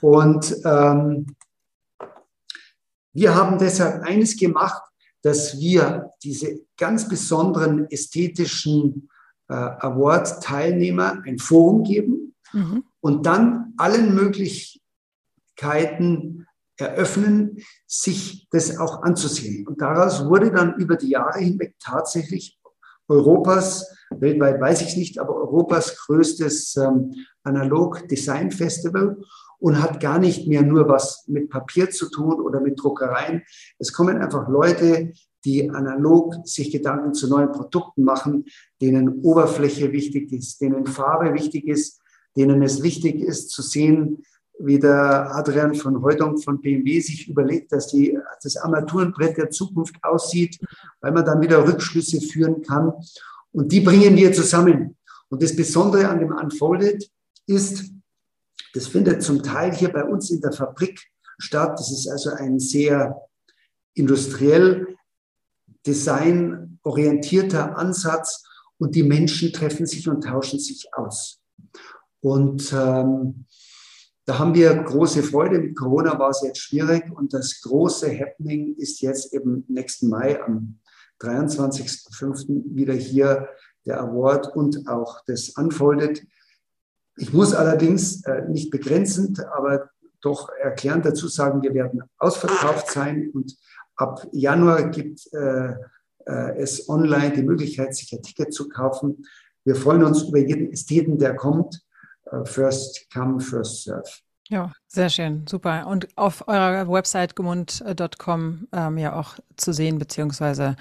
Und 0.00 0.56
ähm, 0.64 1.26
wir 3.18 3.34
haben 3.34 3.58
deshalb 3.58 4.04
eines 4.04 4.36
gemacht, 4.36 4.80
dass 5.22 5.58
wir 5.58 6.12
diese 6.22 6.60
ganz 6.76 7.08
besonderen 7.08 7.90
ästhetischen 7.90 9.10
äh, 9.48 9.54
Award-Teilnehmer 9.54 11.24
ein 11.26 11.40
Forum 11.40 11.82
geben 11.82 12.36
mhm. 12.52 12.84
und 13.00 13.26
dann 13.26 13.74
allen 13.76 14.14
Möglichkeiten 14.14 16.46
eröffnen, 16.76 17.58
sich 17.88 18.46
das 18.52 18.78
auch 18.78 19.02
anzusehen. 19.02 19.66
Und 19.66 19.80
daraus 19.80 20.26
wurde 20.26 20.52
dann 20.52 20.76
über 20.76 20.94
die 20.94 21.10
Jahre 21.10 21.40
hinweg 21.40 21.74
tatsächlich 21.80 22.56
Europas, 23.08 23.92
weltweit 24.10 24.60
weiß 24.60 24.82
ich 24.82 24.96
nicht, 24.96 25.18
aber 25.18 25.34
Europas 25.34 25.96
größtes 25.96 26.76
ähm, 26.76 27.12
Analog-Design-Festival 27.42 29.16
und 29.60 29.82
hat 29.82 30.00
gar 30.00 30.18
nicht 30.18 30.46
mehr 30.46 30.62
nur 30.62 30.88
was 30.88 31.24
mit 31.26 31.50
Papier 31.50 31.90
zu 31.90 32.10
tun 32.10 32.40
oder 32.40 32.60
mit 32.60 32.80
Druckereien. 32.80 33.42
Es 33.78 33.92
kommen 33.92 34.18
einfach 34.18 34.48
Leute, 34.48 35.12
die 35.44 35.70
analog 35.70 36.34
sich 36.44 36.70
Gedanken 36.70 37.14
zu 37.14 37.28
neuen 37.28 37.52
Produkten 37.52 38.04
machen, 38.04 38.44
denen 38.80 39.20
Oberfläche 39.22 39.92
wichtig 39.92 40.32
ist, 40.32 40.60
denen 40.60 40.86
Farbe 40.86 41.34
wichtig 41.34 41.66
ist, 41.66 42.00
denen 42.36 42.62
es 42.62 42.82
wichtig 42.82 43.20
ist 43.20 43.50
zu 43.50 43.62
sehen, 43.62 44.22
wie 44.60 44.78
der 44.78 45.34
Adrian 45.34 45.74
von 45.74 46.02
Heudong 46.02 46.38
von 46.38 46.60
BMW 46.60 47.00
sich 47.00 47.28
überlegt, 47.28 47.72
dass 47.72 47.88
die, 47.88 48.18
das 48.42 48.56
Armaturenbrett 48.56 49.36
der 49.36 49.50
Zukunft 49.50 49.96
aussieht, 50.02 50.58
weil 51.00 51.12
man 51.12 51.24
dann 51.24 51.40
wieder 51.40 51.66
Rückschlüsse 51.66 52.20
führen 52.20 52.62
kann. 52.62 52.92
Und 53.52 53.70
die 53.70 53.80
bringen 53.80 54.16
wir 54.16 54.32
zusammen. 54.32 54.96
Und 55.28 55.42
das 55.42 55.54
Besondere 55.54 56.08
an 56.08 56.18
dem 56.18 56.32
Unfolded 56.32 57.08
ist, 57.46 57.84
das 58.78 58.86
findet 58.86 59.24
zum 59.24 59.42
Teil 59.42 59.74
hier 59.74 59.88
bei 59.88 60.04
uns 60.04 60.30
in 60.30 60.40
der 60.40 60.52
Fabrik 60.52 61.00
statt. 61.36 61.80
Das 61.80 61.90
ist 61.90 62.06
also 62.06 62.30
ein 62.30 62.60
sehr 62.60 63.20
industriell 63.94 64.96
designorientierter 65.84 67.76
Ansatz 67.76 68.44
und 68.78 68.94
die 68.94 69.02
Menschen 69.02 69.52
treffen 69.52 69.84
sich 69.84 70.08
und 70.08 70.22
tauschen 70.22 70.60
sich 70.60 70.90
aus. 70.92 71.40
Und 72.20 72.72
ähm, 72.72 73.46
da 74.24 74.38
haben 74.38 74.54
wir 74.54 74.72
große 74.76 75.24
Freude. 75.24 75.58
Mit 75.58 75.76
Corona 75.76 76.16
war 76.16 76.30
es 76.30 76.42
jetzt 76.42 76.60
schwierig 76.60 77.10
und 77.10 77.34
das 77.34 77.60
große 77.62 78.16
Happening 78.16 78.76
ist 78.76 79.00
jetzt 79.00 79.34
eben 79.34 79.64
nächsten 79.66 80.08
Mai 80.08 80.40
am 80.40 80.78
23.05. 81.20 82.76
wieder 82.76 82.94
hier 82.94 83.48
der 83.86 84.00
Award 84.00 84.54
und 84.54 84.86
auch 84.86 85.24
das 85.26 85.48
Unfolded. 85.56 86.24
Ich 87.18 87.32
muss 87.32 87.52
allerdings 87.54 88.24
äh, 88.24 88.42
nicht 88.48 88.70
begrenzend, 88.70 89.44
aber 89.44 89.90
doch 90.20 90.48
erklärend 90.60 91.04
dazu 91.04 91.28
sagen, 91.28 91.62
wir 91.62 91.74
werden 91.74 92.02
ausverkauft 92.18 92.90
sein 92.90 93.30
und 93.34 93.56
ab 93.96 94.26
Januar 94.32 94.90
gibt 94.90 95.32
äh, 95.32 95.74
äh, 96.26 96.56
es 96.58 96.88
online 96.88 97.32
die 97.32 97.42
Möglichkeit, 97.42 97.94
sich 97.94 98.12
ein 98.12 98.22
Ticket 98.22 98.52
zu 98.52 98.68
kaufen. 98.68 99.26
Wir 99.64 99.74
freuen 99.74 100.04
uns 100.04 100.22
über 100.22 100.38
jeden 100.38 100.72
Ästheten, 100.72 101.18
der 101.18 101.34
kommt. 101.36 101.82
First 102.44 103.06
come, 103.10 103.40
first 103.40 103.84
serve. 103.84 104.10
Ja, 104.50 104.72
sehr 104.86 105.08
schön, 105.08 105.46
super. 105.48 105.86
Und 105.86 106.08
auf 106.16 106.46
eurer 106.46 106.88
Website 106.88 107.36
gemund.com 107.36 108.68
ähm, 108.72 108.98
ja 108.98 109.18
auch 109.18 109.38
zu 109.56 109.72
sehen, 109.72 109.98
beziehungsweise 109.98 110.76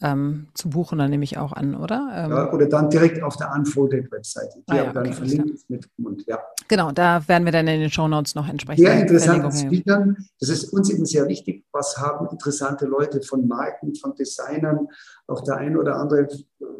ähm, 0.00 0.48
zu 0.54 0.70
buchen, 0.70 0.98
dann 0.98 1.10
nehme 1.10 1.24
ich 1.24 1.38
auch 1.38 1.52
an, 1.52 1.74
oder? 1.74 2.08
Ähm, 2.14 2.30
ja, 2.30 2.52
oder 2.52 2.66
dann 2.66 2.88
direkt 2.88 3.22
auf 3.22 3.36
der 3.36 3.52
Unfolded-Webseite, 3.52 4.62
die 4.68 4.72
ah, 4.72 4.76
ja, 4.76 4.92
dann 4.92 5.06
okay, 5.06 5.12
verlinkt 5.12 5.70
mit 5.70 5.88
und 5.98 6.26
ja. 6.26 6.38
Genau, 6.68 6.92
da 6.92 7.26
werden 7.26 7.44
wir 7.44 7.52
dann 7.52 7.66
in 7.66 7.80
den 7.80 7.90
Show 7.90 8.06
Notes 8.06 8.34
noch 8.34 8.48
entsprechend. 8.48 8.86
Sehr 8.86 9.00
interessante 9.00 9.56
Speakern. 9.56 10.16
Das 10.38 10.50
ist 10.50 10.72
uns 10.72 10.90
eben 10.90 11.06
sehr 11.06 11.26
wichtig. 11.26 11.64
Was 11.72 11.96
haben 11.98 12.28
interessante 12.30 12.86
Leute 12.86 13.22
von 13.22 13.48
Marken, 13.48 13.94
von 13.94 14.14
Designern, 14.14 14.88
auch 15.26 15.42
der 15.42 15.56
ein 15.56 15.76
oder 15.76 15.96
andere 15.96 16.28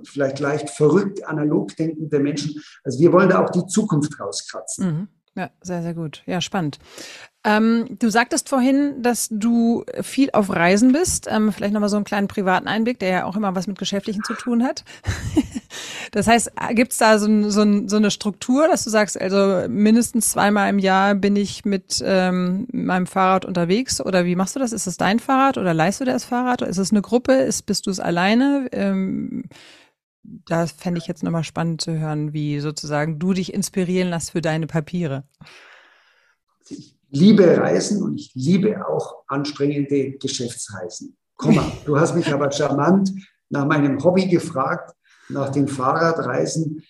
vielleicht 0.05 0.39
leicht 0.39 0.71
verrückt, 0.71 1.27
analog 1.27 1.75
denkende 1.77 2.19
Menschen. 2.21 2.63
Also 2.85 3.01
wir 3.01 3.13
wollen 3.13 3.31
da 3.31 3.45
auch 3.45 3.51
die 3.51 3.67
Zukunft 3.67 4.21
rauskratzen. 4.21 4.87
Mhm. 4.87 5.09
Ja, 5.35 5.51
sehr, 5.63 5.83
sehr 5.83 5.95
gut. 5.95 6.23
Ja, 6.27 6.41
spannend. 6.41 6.79
Ähm, 7.45 7.97
du 7.99 8.11
sagtest 8.11 8.49
vorhin, 8.49 9.01
dass 9.01 9.29
du 9.31 9.85
viel 10.01 10.31
auf 10.33 10.51
Reisen 10.51 10.93
bist. 10.93 11.29
Ähm, 11.31 11.53
vielleicht 11.53 11.73
nochmal 11.73 11.89
so 11.89 11.97
einen 11.97 12.05
kleinen 12.05 12.27
privaten 12.27 12.67
Einblick, 12.67 12.99
der 12.99 13.09
ja 13.09 13.25
auch 13.25 13.37
immer 13.37 13.55
was 13.55 13.69
mit 13.69 13.79
Geschäftlichen 13.79 14.25
zu 14.25 14.35
tun 14.35 14.65
hat. 14.65 14.85
das 16.11 16.27
heißt, 16.27 16.51
gibt 16.71 16.93
es 16.93 16.99
da 16.99 17.19
so, 17.19 17.49
so, 17.49 17.87
so, 17.87 17.97
eine 17.97 18.11
Struktur, 18.11 18.67
dass 18.67 18.83
du 18.83 18.91
sagst, 18.91 19.21
also 19.21 19.69
mindestens 19.69 20.33
zweimal 20.33 20.69
im 20.69 20.81
Jahr 20.81 21.15
bin 21.15 21.37
ich 21.37 21.65
mit 21.65 22.03
ähm, 22.05 22.67
meinem 22.73 23.07
Fahrrad 23.07 23.45
unterwegs? 23.45 24.01
Oder 24.01 24.25
wie 24.25 24.35
machst 24.35 24.57
du 24.57 24.61
das? 24.61 24.73
Ist 24.73 24.89
es 24.89 24.97
dein 24.97 25.21
Fahrrad 25.21 25.59
oder 25.59 25.73
leihst 25.73 26.01
du 26.01 26.05
dir 26.05 26.13
das 26.13 26.25
Fahrrad? 26.25 26.63
Ist 26.63 26.79
es 26.79 26.91
eine 26.91 27.03
Gruppe? 27.03 27.35
Ist, 27.35 27.67
bist 27.67 27.87
du 27.87 27.91
es 27.91 28.01
alleine? 28.01 28.69
Ähm, 28.73 29.45
da 30.23 30.67
fände 30.67 30.99
ich 30.99 31.07
jetzt 31.07 31.23
nochmal 31.23 31.45
spannend 31.45 31.81
zu 31.81 31.97
hören, 31.99 32.33
wie 32.33 32.59
sozusagen 32.59 33.21
du 33.21 33.33
dich 33.33 33.55
inspirieren 33.55 34.11
lässt 34.11 34.33
für 34.33 34.43
deine 34.43 34.67
Papiere. 34.67 35.25
Liebe 37.11 37.57
Reisen 37.57 38.03
und 38.03 38.17
ich 38.17 38.33
liebe 38.35 38.87
auch 38.87 39.25
anstrengende 39.29 40.13
Geschäftsreisen. 40.13 41.17
Komm 41.37 41.55
mal, 41.55 41.73
du 41.87 41.99
hast 41.99 42.15
mich 42.15 42.33
aber 42.33 42.51
charmant 42.51 43.11
nach 43.49 43.67
meinem 43.67 44.03
Hobby 44.03 44.27
gefragt, 44.27 44.95
nach 45.29 45.51
den 45.51 45.69
Fahrradreisen. 45.69 46.83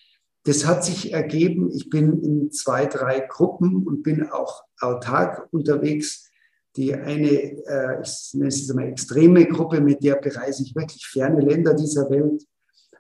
Das 0.45 0.67
hat 0.67 0.85
sich 0.85 1.13
ergeben. 1.13 1.71
Ich 1.73 1.91
bin 1.91 2.23
in 2.23 2.51
zwei, 2.51 2.87
drei 2.87 3.21
Gruppen 3.21 3.87
und 3.87 4.03
bin 4.03 4.29
auch 4.31 4.65
autark 4.81 5.47
unterwegs. 5.53 6.31
Die 6.77 6.95
eine, 6.95 7.29
äh, 7.31 8.01
ich 8.03 8.31
nenne 8.35 8.49
es 8.49 8.73
mal 8.73 8.89
extreme 8.89 9.47
Gruppe, 9.47 9.81
mit 9.81 10.03
der 10.03 10.17
bereise 10.17 10.63
ich 10.63 10.75
wirklich 10.75 11.07
ferne 11.07 11.41
Länder 11.41 11.75
dieser 11.75 12.09
Welt. 12.11 12.45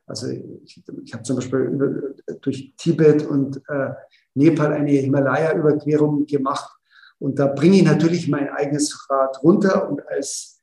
Also 0.06 0.28
ich, 0.28 0.82
ich 1.04 1.14
habe 1.14 1.22
zum 1.22 1.36
Beispiel 1.36 1.60
über, 1.60 2.34
durch 2.40 2.74
Tibet 2.76 3.26
und 3.26 3.62
äh, 3.68 3.90
Nepal 4.34 4.72
eine 4.72 4.90
Himalaya-Überquerung 4.90 6.26
gemacht. 6.26 6.77
Und 7.18 7.38
da 7.38 7.46
bringe 7.46 7.76
ich 7.76 7.84
natürlich 7.84 8.28
mein 8.28 8.48
eigenes 8.48 9.08
Rad 9.10 9.42
runter. 9.42 9.88
Und 9.88 10.06
als 10.08 10.62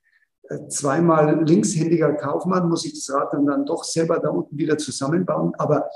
äh, 0.49 0.67
zweimal 0.67 1.43
linkshändiger 1.45 2.13
Kaufmann 2.13 2.69
muss 2.69 2.85
ich 2.85 2.93
das 2.93 3.13
Rad 3.13 3.33
dann, 3.33 3.45
dann 3.45 3.65
doch 3.65 3.83
selber 3.83 4.19
da 4.19 4.29
unten 4.29 4.57
wieder 4.57 4.77
zusammenbauen. 4.77 5.53
Aber 5.57 5.89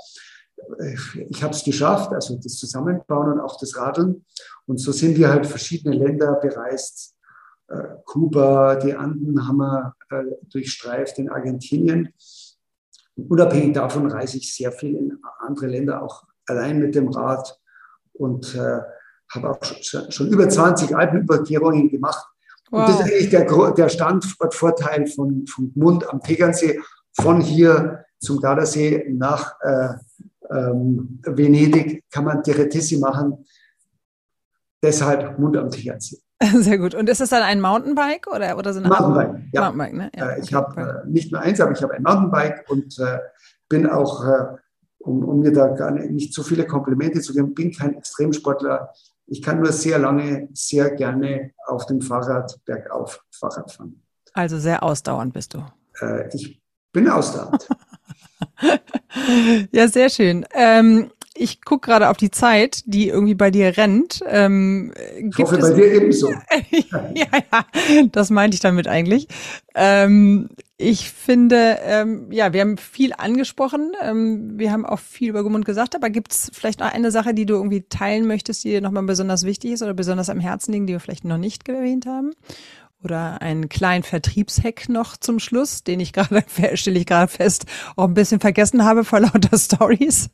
äh, 0.78 0.96
ich 1.28 1.42
habe 1.42 1.54
es 1.54 1.64
geschafft, 1.64 2.12
also 2.12 2.36
das 2.36 2.56
Zusammenbauen 2.56 3.32
und 3.32 3.40
auch 3.40 3.58
das 3.58 3.76
Radeln. 3.76 4.24
Und 4.66 4.78
so 4.78 4.92
sind 4.92 5.16
wir 5.16 5.30
halt 5.30 5.46
verschiedene 5.46 5.96
Länder 5.96 6.34
bereist. 6.34 7.16
Äh, 7.68 7.82
Kuba, 8.04 8.76
die 8.76 8.94
Anden 8.94 9.46
haben 9.46 9.58
wir 9.58 9.94
durchstreift 10.50 11.18
in 11.18 11.30
Argentinien 11.30 12.12
unabhängig 13.28 13.74
davon 13.74 14.10
reise 14.10 14.38
ich 14.38 14.54
sehr 14.54 14.72
viel 14.72 14.96
in 14.96 15.18
andere 15.40 15.66
Länder 15.66 16.02
auch 16.02 16.24
allein 16.46 16.78
mit 16.78 16.94
dem 16.94 17.08
Rad 17.08 17.58
und 18.12 18.54
äh, 18.54 18.80
habe 19.34 19.50
auch 19.50 19.58
schon, 20.10 20.28
über 20.28 20.48
20 20.48 20.96
Alpenüberquerungen 20.96 21.90
gemacht. 21.90 22.26
Wow. 22.70 22.80
Und 22.80 22.88
das 22.88 23.06
ist 23.06 23.12
eigentlich 23.12 23.30
der, 23.30 23.72
der 23.72 23.88
Standortvorteil 23.88 25.06
von, 25.06 25.46
von 25.46 25.72
Gmund 25.72 26.08
am 26.08 26.20
Tegernsee, 26.20 26.80
von 27.20 27.40
hier 27.40 28.04
zum 28.20 28.40
Gardasee 28.40 29.06
nach 29.10 29.54
äh, 29.62 29.94
ähm, 30.50 31.20
Venedig 31.24 32.04
kann 32.10 32.24
man 32.24 32.42
Diretissi 32.42 32.98
machen. 32.98 33.44
Deshalb 34.82 35.38
Mund 35.38 35.56
am 35.56 35.70
Tegernsee. 35.70 36.18
Sehr 36.60 36.78
gut. 36.78 36.94
Und 36.94 37.08
ist 37.08 37.20
das 37.20 37.30
dann 37.30 37.42
ein 37.42 37.60
Mountainbike 37.60 38.26
oder, 38.34 38.56
oder 38.56 38.72
sind 38.72 38.88
Mountainbike, 38.88 39.42
ja. 39.52 39.60
Mountainbike, 39.60 39.94
ne? 39.94 40.10
ja. 40.16 40.30
Äh, 40.30 40.40
ich 40.40 40.54
habe 40.54 40.80
äh, 41.04 41.08
nicht 41.08 41.32
nur 41.32 41.40
eins, 41.40 41.60
aber 41.60 41.72
ich 41.72 41.82
habe 41.82 41.94
ein 41.94 42.02
Mountainbike 42.02 42.64
und 42.68 42.98
äh, 42.98 43.18
bin 43.68 43.86
auch, 43.86 44.24
äh, 44.24 44.56
um, 44.98 45.24
um, 45.24 45.40
mir 45.40 45.52
da 45.52 45.68
gar 45.68 45.90
nicht, 45.90 46.10
nicht 46.10 46.34
zu 46.34 46.42
viele 46.42 46.66
Komplimente 46.66 47.20
zu 47.20 47.34
geben, 47.34 47.54
bin 47.54 47.72
kein 47.72 47.94
Extremsportler. 47.94 48.90
Ich 49.30 49.40
kann 49.42 49.60
nur 49.60 49.72
sehr 49.72 49.98
lange, 49.98 50.48
sehr 50.52 50.90
gerne 50.90 51.52
auf 51.66 51.86
dem 51.86 52.02
Fahrrad 52.02 52.58
bergauf 52.64 53.24
Fahrrad 53.30 53.72
fahren. 53.72 54.02
Also 54.32 54.58
sehr 54.58 54.82
ausdauernd 54.82 55.32
bist 55.32 55.54
du. 55.54 55.64
Äh, 56.00 56.28
ich 56.34 56.60
bin 56.92 57.08
ausdauernd. 57.08 57.66
ja, 59.72 59.88
sehr 59.88 60.10
schön. 60.10 60.46
Ähm, 60.54 61.10
ich 61.34 61.62
gucke 61.62 61.88
gerade 61.88 62.10
auf 62.10 62.16
die 62.16 62.30
Zeit, 62.30 62.82
die 62.86 63.08
irgendwie 63.08 63.34
bei 63.34 63.50
dir 63.50 63.76
rennt. 63.76 64.22
Ähm, 64.26 64.92
ich 65.16 65.38
hoffe, 65.38 65.58
bei 65.58 65.72
dir 65.72 65.92
ebenso. 65.92 66.30
ja, 66.70 67.12
ja, 67.14 68.06
das 68.12 68.30
meinte 68.30 68.54
ich 68.54 68.60
damit 68.60 68.88
eigentlich. 68.88 69.28
Ähm, 69.74 70.50
ich 70.80 71.10
finde, 71.10 71.78
ähm, 71.84 72.32
ja, 72.32 72.54
wir 72.54 72.62
haben 72.62 72.78
viel 72.78 73.12
angesprochen. 73.12 73.92
Ähm, 74.02 74.58
wir 74.58 74.72
haben 74.72 74.86
auch 74.86 74.98
viel 74.98 75.28
über 75.28 75.44
Gemund 75.44 75.66
gesagt, 75.66 75.94
aber 75.94 76.08
gibt 76.08 76.32
es 76.32 76.50
vielleicht 76.54 76.80
noch 76.80 76.90
eine 76.90 77.10
Sache, 77.10 77.34
die 77.34 77.44
du 77.44 77.54
irgendwie 77.54 77.82
teilen 77.82 78.26
möchtest, 78.26 78.64
die 78.64 78.70
dir 78.70 78.80
nochmal 78.80 79.02
besonders 79.02 79.44
wichtig 79.44 79.72
ist 79.72 79.82
oder 79.82 79.92
besonders 79.92 80.30
am 80.30 80.40
Herzen 80.40 80.72
liegen, 80.72 80.86
die 80.86 80.94
wir 80.94 81.00
vielleicht 81.00 81.24
noch 81.24 81.36
nicht 81.36 81.68
erwähnt 81.68 82.06
haben? 82.06 82.32
Oder 83.02 83.42
einen 83.42 83.68
kleinen 83.68 84.04
Vertriebshack 84.04 84.88
noch 84.88 85.18
zum 85.18 85.38
Schluss, 85.38 85.84
den 85.84 86.00
ich 86.00 86.12
gerade, 86.14 86.44
stelle 86.74 86.98
ich 86.98 87.06
gerade 87.06 87.30
fest, 87.30 87.66
auch 87.96 88.04
ein 88.04 88.14
bisschen 88.14 88.40
vergessen 88.40 88.82
habe 88.84 89.04
vor 89.04 89.20
lauter 89.20 89.58
Stories. 89.58 90.30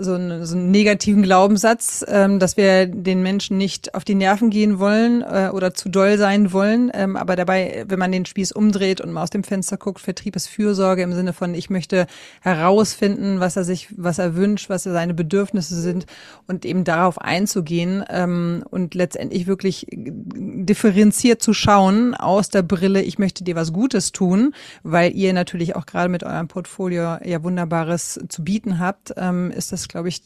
so 0.00 0.14
einen, 0.14 0.46
so 0.46 0.54
einen 0.54 0.70
negativen 0.70 1.24
Glaubenssatz, 1.24 2.04
ähm, 2.06 2.38
dass 2.38 2.56
wir 2.56 2.86
den 2.86 3.20
Menschen 3.20 3.58
nicht 3.58 3.96
auf 3.96 4.04
die 4.04 4.14
Nerven 4.14 4.48
gehen 4.48 4.78
wollen 4.78 5.22
äh, 5.22 5.50
oder 5.52 5.74
zu 5.74 5.88
doll 5.88 6.18
sein 6.18 6.52
wollen. 6.52 6.92
Ähm, 6.94 7.16
aber 7.16 7.34
dabei, 7.34 7.84
wenn 7.88 7.98
man 7.98 8.12
den 8.12 8.24
Spieß 8.24 8.52
umdreht 8.52 9.00
und 9.00 9.10
mal 9.10 9.24
aus 9.24 9.30
dem 9.30 9.42
Fenster 9.42 9.76
guckt, 9.76 10.00
Vertrieb 10.00 10.36
ist 10.36 10.46
Fürsorge 10.46 11.02
im 11.02 11.12
Sinne 11.12 11.32
von, 11.32 11.52
ich 11.52 11.68
möchte 11.68 12.06
herausfinden, 12.42 13.40
was 13.40 13.56
er 13.56 13.64
sich, 13.64 13.88
was 13.96 14.20
er 14.20 14.36
wünscht, 14.36 14.70
was 14.70 14.84
seine 14.84 15.14
Bedürfnisse 15.14 15.74
sind 15.74 16.06
und 16.46 16.64
eben 16.64 16.84
darauf 16.84 17.20
einzugehen 17.20 18.04
ähm, 18.08 18.62
und 18.70 18.94
letztendlich 18.94 19.48
wirklich 19.48 19.88
differenziert 19.90 21.42
zu 21.42 21.52
schauen 21.52 22.14
aus 22.14 22.50
der 22.50 22.62
Brille, 22.62 23.02
ich 23.02 23.18
möchte 23.18 23.42
dir 23.42 23.56
was 23.56 23.72
Gutes 23.72 24.12
tun, 24.12 24.54
weil 24.84 25.12
ihr 25.16 25.32
natürlich 25.32 25.74
auch 25.74 25.86
gerade 25.86 26.08
mit 26.08 26.22
eurem 26.22 26.46
Portfolio 26.46 27.18
ja 27.24 27.42
Wunderbares 27.42 28.20
zu 28.28 28.44
bieten 28.44 28.78
habt, 28.78 29.12
ähm, 29.16 29.50
ist 29.50 29.72
das 29.72 29.87
glaube 29.88 30.08
ich, 30.08 30.22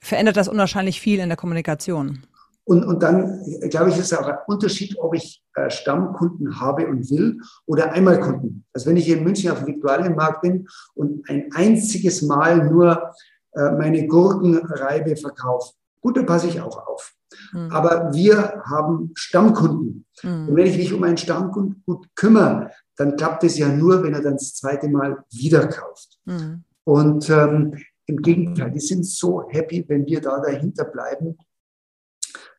verändert 0.00 0.36
das 0.36 0.48
unwahrscheinlich 0.48 1.00
viel 1.00 1.20
in 1.20 1.28
der 1.28 1.36
Kommunikation. 1.36 2.22
Und, 2.64 2.84
und 2.84 3.02
dann, 3.02 3.44
glaube 3.70 3.90
ich, 3.90 3.96
ist 3.96 4.12
es 4.12 4.18
auch 4.18 4.26
ein 4.26 4.38
Unterschied, 4.48 4.96
ob 4.98 5.14
ich 5.14 5.42
äh, 5.54 5.70
Stammkunden 5.70 6.58
habe 6.58 6.88
und 6.88 7.08
will 7.10 7.40
oder 7.64 7.92
Einmalkunden. 7.92 8.64
Also 8.72 8.90
wenn 8.90 8.96
ich 8.96 9.04
hier 9.04 9.18
in 9.18 9.24
München 9.24 9.52
auf 9.52 9.58
dem 9.58 9.68
Viktualienmarkt 9.68 10.42
bin 10.42 10.66
und 10.94 11.28
ein 11.30 11.48
einziges 11.54 12.22
Mal 12.22 12.68
nur 12.68 13.12
äh, 13.52 13.70
meine 13.70 14.08
Gurkenreibe 14.08 15.16
verkaufe, 15.16 15.74
gut, 16.00 16.16
dann 16.16 16.26
passe 16.26 16.48
ich 16.48 16.60
auch 16.60 16.88
auf. 16.88 17.14
Mhm. 17.52 17.70
Aber 17.70 18.12
wir 18.12 18.62
haben 18.64 19.12
Stammkunden. 19.14 20.04
Mhm. 20.24 20.48
Und 20.48 20.56
wenn 20.56 20.66
ich 20.66 20.76
mich 20.76 20.92
um 20.92 21.04
einen 21.04 21.18
Stammkunden 21.18 21.84
gut 21.86 22.08
kümmere, 22.16 22.72
dann 22.96 23.16
klappt 23.16 23.44
es 23.44 23.58
ja 23.58 23.68
nur, 23.68 24.02
wenn 24.02 24.14
er 24.14 24.22
dann 24.22 24.34
das 24.34 24.54
zweite 24.54 24.88
Mal 24.88 25.18
wieder 25.30 25.66
kauft. 25.68 26.18
Mhm. 26.24 26.64
Und 26.84 27.30
ähm, 27.30 27.76
im 28.06 28.18
Gegenteil, 28.18 28.70
die 28.70 28.80
sind 28.80 29.04
so 29.04 29.48
happy, 29.48 29.84
wenn 29.88 30.06
wir 30.06 30.20
da 30.20 30.40
dahinter 30.40 30.84
bleiben, 30.84 31.36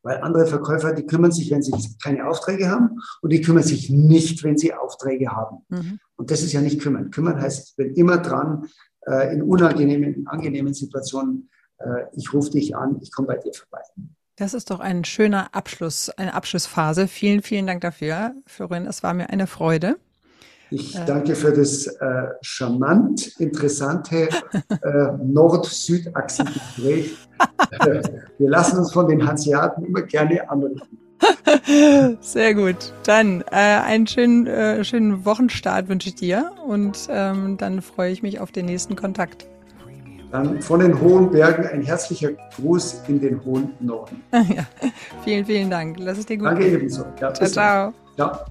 weil 0.04 0.22
andere 0.22 0.46
Verkäufer, 0.46 0.94
die 0.94 1.06
kümmern 1.06 1.32
sich, 1.32 1.52
wenn 1.52 1.62
sie 1.62 1.74
keine 2.02 2.28
Aufträge 2.28 2.70
haben 2.70 3.00
und 3.22 3.32
die 3.32 3.42
kümmern 3.42 3.64
sich 3.64 3.90
nicht, 3.90 4.44
wenn 4.44 4.58
sie 4.58 4.74
Aufträge 4.74 5.30
haben. 5.30 5.66
Mhm. 5.70 6.00
Und 6.16 6.32
das 6.32 6.44
ist 6.44 6.54
ja 6.54 6.62
nicht 6.62 6.82
kümmern. 6.82 7.12
Kümmern 7.12 7.42
heißt, 7.42 7.70
ich 7.70 7.76
bin 7.76 7.94
immer 7.96 8.18
dran 8.18 8.68
äh, 9.06 9.34
in 9.34 9.42
unangenehmen, 9.42 10.14
in 10.14 10.28
angenehmen 10.28 10.74
Situationen. 10.74 11.50
Äh, 11.78 12.06
ich 12.14 12.34
rufe 12.34 12.52
dich 12.52 12.76
an, 12.76 13.00
ich 13.02 13.12
komme 13.12 13.28
bei 13.28 13.38
dir 13.38 13.54
vorbei. 13.54 13.82
Das 14.36 14.54
ist 14.54 14.70
doch 14.70 14.80
ein 14.80 15.04
schöner 15.04 15.56
Abschluss, 15.56 16.10
eine 16.12 16.36
Abschlussphase. 16.36 17.08
Vielen, 17.08 17.42
vielen 17.42 17.66
Dank 17.66 17.82
dafür, 17.82 18.36
Florin. 18.46 18.86
Es 18.86 19.02
war 19.02 19.14
mir 19.14 19.30
eine 19.30 19.48
Freude. 19.48 19.98
Ich 20.69 20.99
danke 21.06 21.36
für 21.36 21.51
das 21.51 21.88
äh, 21.88 22.27
charmant 22.41 23.27
interessante 23.39 24.27
äh, 24.27 25.12
Nord-Süd-Achsen-Gespräch. 25.23 27.17
wir 28.38 28.49
lassen 28.49 28.80
uns 28.80 28.91
von 28.91 29.08
den 29.08 29.25
Hanseaten 29.25 29.86
immer 29.86 30.01
gerne 30.01 30.49
anrufen. 30.49 30.99
Sehr 32.21 32.53
gut. 32.53 32.93
Dann 33.06 33.41
äh, 33.51 33.56
einen 33.56 34.08
schönen, 34.08 34.47
äh, 34.47 34.84
schönen 34.84 35.25
Wochenstart 35.25 35.88
wünsche 35.88 36.10
ich 36.10 36.15
dir 36.15 36.51
und 36.65 37.08
ähm, 37.10 37.58
dann 37.58 37.82
freue 37.82 38.12
ich 38.12 38.21
mich 38.21 38.39
auf 38.39 38.51
den 38.51 38.65
nächsten 38.65 38.95
Kontakt. 38.95 39.47
Dann 40.32 40.62
von 40.62 40.82
den 40.82 40.99
hohen 40.99 41.32
Bergen 41.32 41.65
ein 41.65 41.82
herzlicher 41.82 42.32
Gruß 42.58 43.03
in 43.08 43.21
den 43.21 43.43
hohen 43.45 43.71
Norden. 43.80 44.21
ja. 44.34 44.65
Vielen, 45.23 45.45
vielen 45.45 45.69
Dank. 45.69 45.97
Lass 45.99 46.17
es 46.17 46.25
dir 46.25 46.38
gut 46.38 46.47
Danke 46.47 46.67
ebenso. 46.67 47.06
Ja, 47.21 47.34
ciao, 47.34 47.47
ciao. 47.47 47.93
ciao. 48.15 48.45